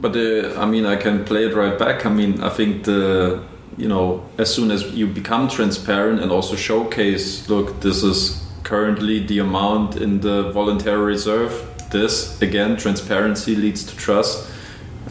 [0.00, 2.06] But uh, I mean, I can play it right back.
[2.06, 3.42] I mean, I think the
[3.76, 9.20] you know as soon as you become transparent and also showcase, look, this is currently
[9.20, 11.52] the amount in the voluntary reserve.
[11.94, 14.50] This again, transparency leads to trust.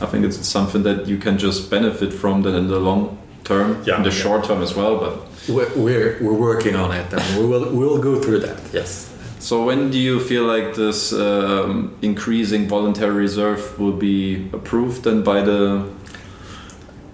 [0.01, 3.81] I think it's something that you can just benefit from then in the long term,
[3.85, 4.23] yeah, in the yeah.
[4.23, 4.99] short term as well.
[4.99, 5.13] But
[5.47, 8.59] we're, we're, we're working on it, and we will we'll go through that.
[8.73, 9.09] Yes.
[9.39, 15.23] So when do you feel like this um, increasing voluntary reserve will be approved then
[15.23, 15.89] by the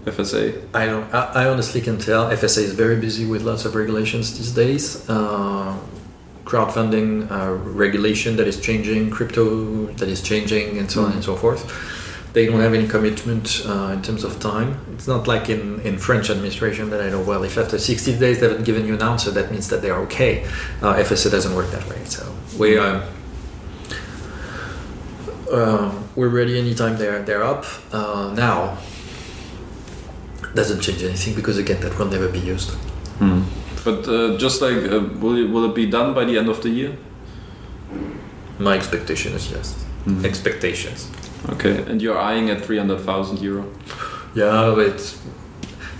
[0.06, 0.44] FSA?
[0.74, 1.14] I don't.
[1.14, 2.32] I, I honestly can tell.
[2.32, 5.08] FSA is very busy with lots of regulations these days.
[5.08, 5.78] Uh,
[6.50, 7.54] crowdfunding uh,
[7.86, 11.06] regulation that is changing, crypto that is changing, and so mm.
[11.06, 11.64] on and so forth
[12.34, 14.80] they don't have any commitment uh, in terms of time.
[14.94, 18.40] It's not like in, in French administration that I know, well, if after 60 days
[18.40, 20.44] they haven't given you an answer, that means that they are okay.
[20.82, 22.04] Uh, FSA doesn't work that way.
[22.06, 23.04] So we are.
[25.52, 27.66] Uh, we're ready anytime they're, they're up.
[27.92, 28.78] Uh, now,
[30.54, 32.72] doesn't change anything because, again, that will never be used.
[33.18, 33.42] Hmm.
[33.84, 36.62] But uh, just like, uh, will, it, will it be done by the end of
[36.62, 36.98] the year?
[38.60, 39.86] My expectation is yes.
[40.06, 40.26] Mm.
[40.26, 41.10] Expectations.
[41.50, 43.72] Okay, and you're eyeing at 300,000 euro?
[44.36, 45.18] Yeah, but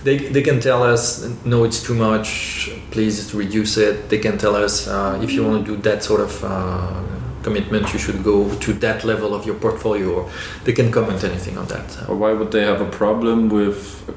[0.04, 4.08] they, they can tell us, no, it's too much, please reduce it.
[4.08, 7.02] They can tell us, uh, if you want to do that sort of uh,
[7.42, 10.12] commitment, you should go to that level of your portfolio.
[10.12, 10.30] Or
[10.64, 12.08] they can comment anything on that.
[12.08, 14.14] Or why would they have a problem with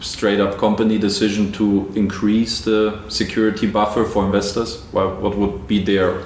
[0.00, 4.82] straight up company decision to increase the security buffer for investors?
[4.92, 6.22] What would be their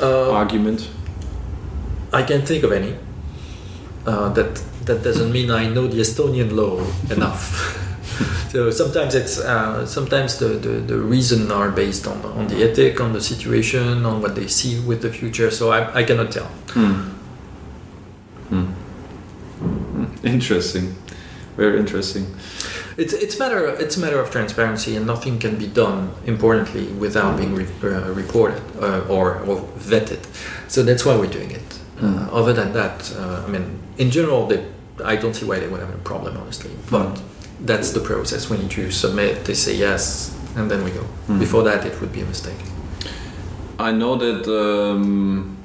[0.00, 0.88] uh, argument?
[2.12, 2.96] I can't think of any.
[4.06, 6.80] Uh, that that doesn't mean I know the Estonian law
[7.10, 7.76] enough.
[8.50, 13.00] so sometimes it's uh, sometimes the, the, the reason are based on on the ethic,
[13.00, 15.50] on the situation, on what they see with the future.
[15.50, 16.50] So I, I cannot tell.
[16.70, 17.10] Hmm.
[18.48, 18.72] Hmm.
[20.24, 20.96] Interesting,
[21.56, 22.26] very interesting.
[23.02, 27.32] It's it's matter it's a matter of transparency, and nothing can be done importantly without
[27.40, 29.56] being re- uh, reported uh, or, or
[29.90, 30.22] vetted.
[30.68, 31.68] So that's why we're doing it.
[31.96, 32.28] Mm.
[32.32, 34.64] other than that, uh, I mean, in general, they,
[35.04, 36.70] I don't see why they would have a problem, honestly.
[36.90, 37.20] But mm.
[37.60, 38.48] that's the process.
[38.48, 41.04] When you submit, they say yes, and then we go.
[41.28, 41.38] Mm.
[41.38, 42.60] Before that, it would be a mistake.
[43.78, 45.58] I know that um,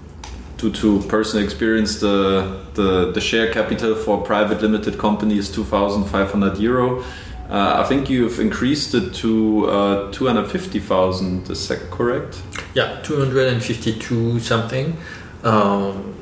[0.57, 6.57] due to personal experience, the, the, the share capital for private limited company is 2,500
[6.57, 7.03] euro.
[7.49, 12.41] Uh, I think you've increased it to uh, 250,000, is that correct?
[12.73, 14.97] Yeah, 252 something.
[15.43, 16.15] Um,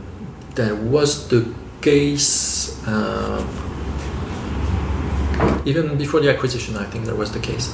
[0.56, 3.48] that was the case um,
[5.66, 6.76] even before the acquisition.
[6.78, 7.74] I think that was the case.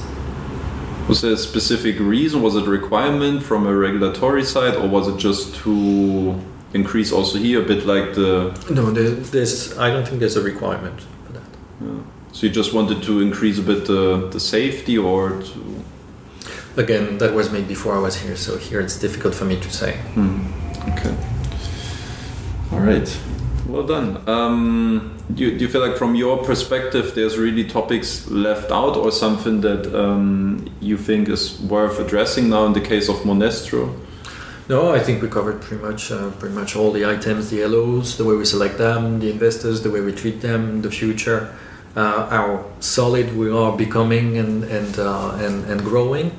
[1.08, 2.40] Was there a specific reason?
[2.42, 6.38] Was it a requirement from a regulatory side, or was it just to
[6.72, 8.56] increase also here a bit like the?
[8.70, 9.76] No, there's.
[9.76, 11.42] I don't think there's a requirement for that.
[11.80, 12.02] Yeah.
[12.40, 15.84] So you just wanted to increase a bit the, the safety, or to?
[16.78, 19.70] Again, that was made before I was here, so here it's difficult for me to
[19.70, 19.98] say.
[20.14, 20.46] Hmm.
[20.88, 21.14] Okay.
[22.72, 23.20] All right.
[23.66, 24.26] Well done.
[24.26, 28.96] Um, do, you, do you feel like, from your perspective, there's really topics left out,
[28.96, 33.94] or something that um, you think is worth addressing now in the case of Monestro?
[34.66, 38.16] No, I think we covered pretty much uh, pretty much all the items, the LOs,
[38.16, 41.54] the way we select them, the investors, the way we treat them, the future,
[41.96, 46.30] uh, how solid we are becoming and and uh, and, and growing.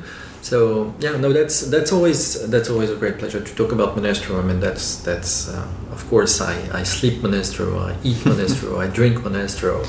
[0.41, 4.39] So yeah, no, that's that's always that's always a great pleasure to talk about Monestro.
[4.39, 8.87] I mean, that's that's uh, of course I, I sleep Monestro, I eat Monestro, I
[8.87, 9.85] drink Monestro,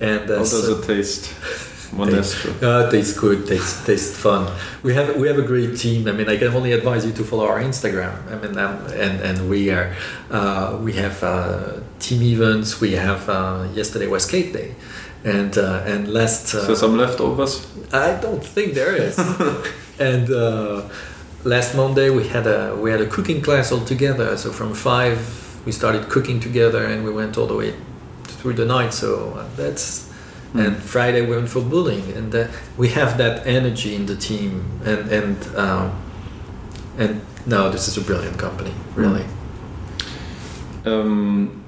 [0.00, 1.34] and uh, how does so, it taste?
[1.90, 2.62] Monestro.
[2.62, 3.46] Uh, tastes good.
[3.46, 4.50] Tastes tastes fun.
[4.82, 6.06] We have we have a great team.
[6.08, 8.14] I mean, I can only advise you to follow our Instagram.
[8.30, 9.94] I mean, um, and and we are
[10.30, 12.80] uh, we have uh, team events.
[12.80, 14.74] We have uh, yesterday was Skate Day
[15.24, 19.18] and uh, and last uh, so some leftovers i don't think there is
[19.98, 20.88] and uh,
[21.44, 24.36] last Monday we had a we had a cooking class all together.
[24.36, 25.18] So from five
[25.64, 27.74] we started cooking together, and we went all the way
[28.24, 28.92] through the night.
[28.92, 30.07] So that's
[30.52, 30.66] mm.
[30.66, 34.80] and Friday we went for bowling, and uh, we have that energy in the team,
[34.84, 36.02] and and um,
[36.98, 39.24] and no, this is a brilliant company, really.
[40.84, 41.64] Um,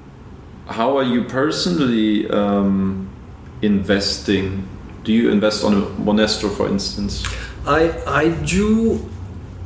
[0.67, 3.09] how are you personally um,
[3.61, 4.67] investing?
[5.03, 7.25] Do you invest on a Monestro, for instance?
[7.65, 9.09] I I do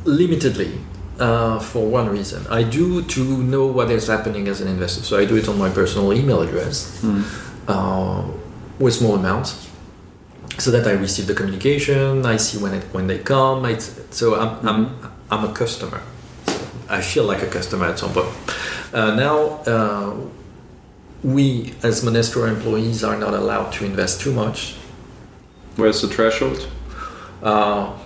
[0.05, 0.79] limitedly
[1.19, 2.45] uh, for one reason.
[2.47, 5.03] I do to know what is happening as an investor.
[5.03, 7.23] So I do it on my personal email address mm.
[7.67, 8.23] uh,
[8.79, 9.69] with small amounts,
[10.57, 12.25] so that I receive the communication.
[12.25, 13.65] I see when it when they come.
[13.65, 14.67] I, so I'm.
[14.67, 16.01] I'm I'm a customer.
[16.87, 18.29] I feel like a customer at some point.
[18.93, 20.15] Uh, now uh,
[21.23, 24.75] we as Monestro employees are not allowed to invest too much.
[25.75, 26.69] Where's the threshold?
[27.41, 27.97] Uh,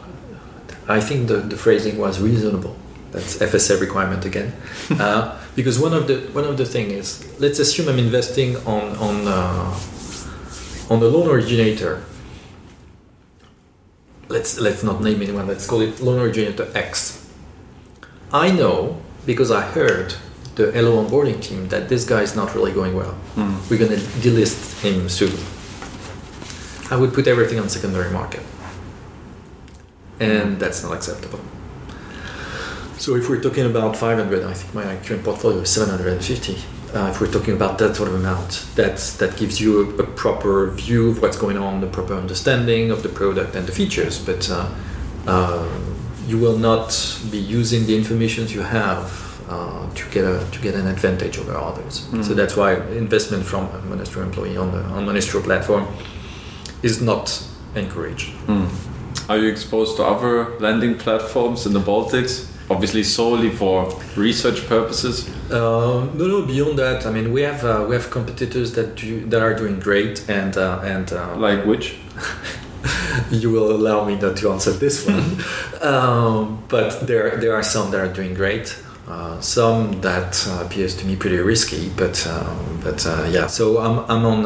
[0.88, 2.76] I think the, the phrasing was reasonable.
[3.11, 4.53] That's FSA requirement again,
[4.91, 8.95] uh, because one of the one of the thing is let's assume I'm investing on
[8.97, 9.76] on uh,
[10.90, 12.04] on the loan originator.
[14.28, 15.48] Let's let's not name anyone.
[15.48, 17.28] Let's call it loan originator X.
[18.32, 20.16] I know because I heard
[20.56, 23.16] the LO onboarding team that this guy is not really going well.
[23.36, 23.70] Mm.
[23.70, 25.34] We're going to delist him soon.
[26.92, 28.42] I would put everything on secondary market,
[30.20, 31.40] and that's not acceptable.
[32.98, 36.79] So if we're talking about 500, I think my current portfolio is 750.
[36.94, 40.04] Uh, if we're talking about that sort of amount, that's, that gives you a, a,
[40.04, 44.18] proper view of what's going on, the proper understanding of the product and the features.
[44.18, 44.68] But uh,
[45.28, 45.70] uh,
[46.26, 46.90] you will not
[47.30, 51.56] be using the information you have uh, to get a to get an advantage over
[51.56, 52.08] others.
[52.08, 52.24] Mm.
[52.24, 52.76] So that's why
[53.06, 55.88] investment from a Monestro employee on the on Monestro platform
[56.84, 57.44] is not
[57.76, 58.32] encouraged.
[58.48, 58.70] Mm.
[59.30, 62.49] Are you exposed to other lending platforms in the Baltics?
[62.70, 65.30] Obviously solely for research purposes?
[65.51, 66.45] Uh, no, no.
[66.45, 69.80] Beyond that, I mean, we have uh, we have competitors that do that are doing
[69.80, 71.97] great, and uh, and uh, like which?
[73.30, 75.43] you will allow me not to answer this one,
[75.82, 78.78] um, but there there are some that are doing great.
[79.07, 82.26] Uh, some that uh, appears to me pretty risky, but
[82.84, 83.47] but yeah.
[83.47, 84.45] So I'm I'm on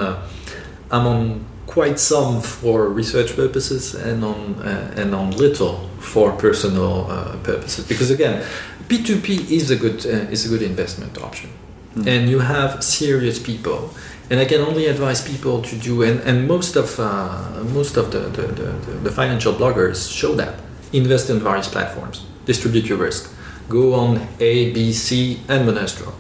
[0.89, 7.09] I'm on quite some for research purposes and on uh, and on little for personal
[7.09, 7.88] uh, purposes.
[7.88, 8.43] Because again
[8.88, 11.49] p2p is a good uh, is a good investment option.
[11.95, 12.07] Mm.
[12.07, 13.93] and you have serious people.
[14.30, 18.11] And i can only advise people to do and, and most of uh, most of
[18.11, 20.55] the, the, the, the, financial bloggers show that.
[20.91, 22.26] Invest in various platforms.
[22.45, 23.32] Distribute your risk.
[23.70, 26.14] Go on a b c and monestro.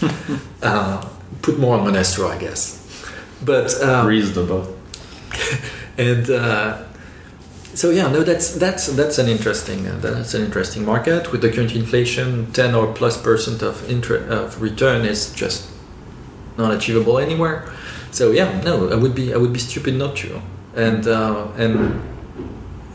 [0.62, 1.02] Uh,
[1.40, 2.62] put more on monestro i guess.
[3.42, 4.76] But um, reasonable
[5.98, 6.82] and uh,
[7.74, 11.50] so yeah, no, that's that's that's an interesting uh, that's an interesting market with the
[11.50, 13.88] current inflation, ten or plus percent of
[14.30, 15.70] of return is just
[16.58, 17.72] not achievable anywhere.
[18.10, 20.42] So yeah, no, I would be I would be stupid not to,
[20.74, 22.02] and uh, and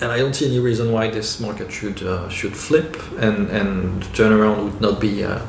[0.01, 4.03] and I don't see any reason why this market should uh, should flip and and
[4.13, 5.39] turnaround would not be uh,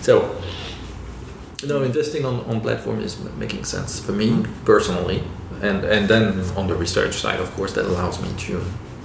[0.00, 0.36] so.
[1.64, 5.22] No, investing on, on platform is making sense for me personally
[5.62, 8.62] and and then on the research side, of course, that allows me to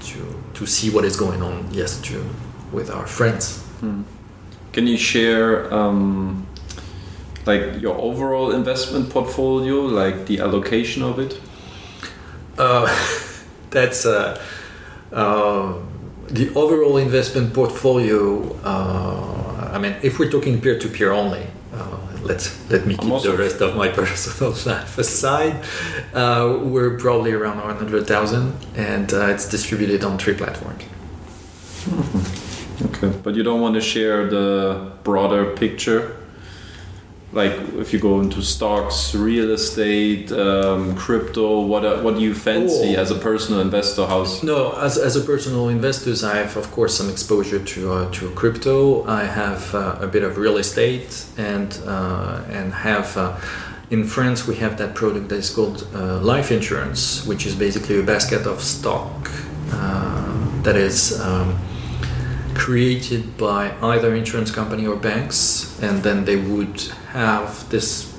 [0.07, 1.67] to to see what is going on.
[1.71, 2.25] Yes, to
[2.71, 3.61] with our friends.
[3.79, 4.01] Hmm.
[4.73, 6.45] Can you share um,
[7.45, 11.39] like your overall investment portfolio, like the allocation of it?
[12.57, 12.87] Uh,
[13.69, 14.41] that's uh,
[15.11, 15.73] uh,
[16.27, 18.53] the overall investment portfolio.
[18.63, 21.47] Uh, I mean, if we're talking peer to peer only,
[22.23, 22.39] uh,
[22.69, 25.63] let me keep the rest of my personal life aside.
[26.13, 30.83] Uh, we're probably around 100,000, and uh, it's distributed on three platforms.
[31.85, 32.87] Mm-hmm.
[32.87, 36.15] Okay, but you don't want to share the broader picture
[37.33, 42.33] like if you go into stocks, real estate, um, crypto, what uh, what do you
[42.33, 43.01] fancy oh.
[43.01, 44.05] as a personal investor?
[44.05, 48.11] How's no, as, as a personal investor, I have of course some exposure to uh,
[48.11, 49.05] to crypto.
[49.05, 53.17] I have uh, a bit of real estate and uh, and have.
[53.17, 53.39] Uh,
[53.89, 57.97] in France, we have that product that is called uh, life insurance, which is basically
[57.97, 59.31] a basket of stock
[60.63, 61.57] that is um,
[62.57, 66.81] created by either insurance company or banks, and then they would
[67.11, 68.13] have this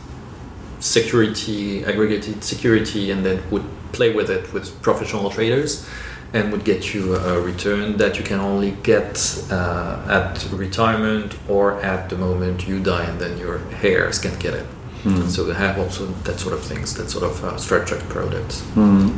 [0.80, 5.88] security, aggregated security, and then would play with it with professional traders
[6.32, 11.80] and would get you a return that you can only get uh, at retirement or
[11.82, 14.66] at the moment you die and then your heirs can get it.
[15.04, 15.28] Mm.
[15.28, 18.60] So they have also that sort of things, that sort of uh, structured products.
[18.74, 19.16] Mm.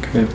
[0.00, 0.26] Okay.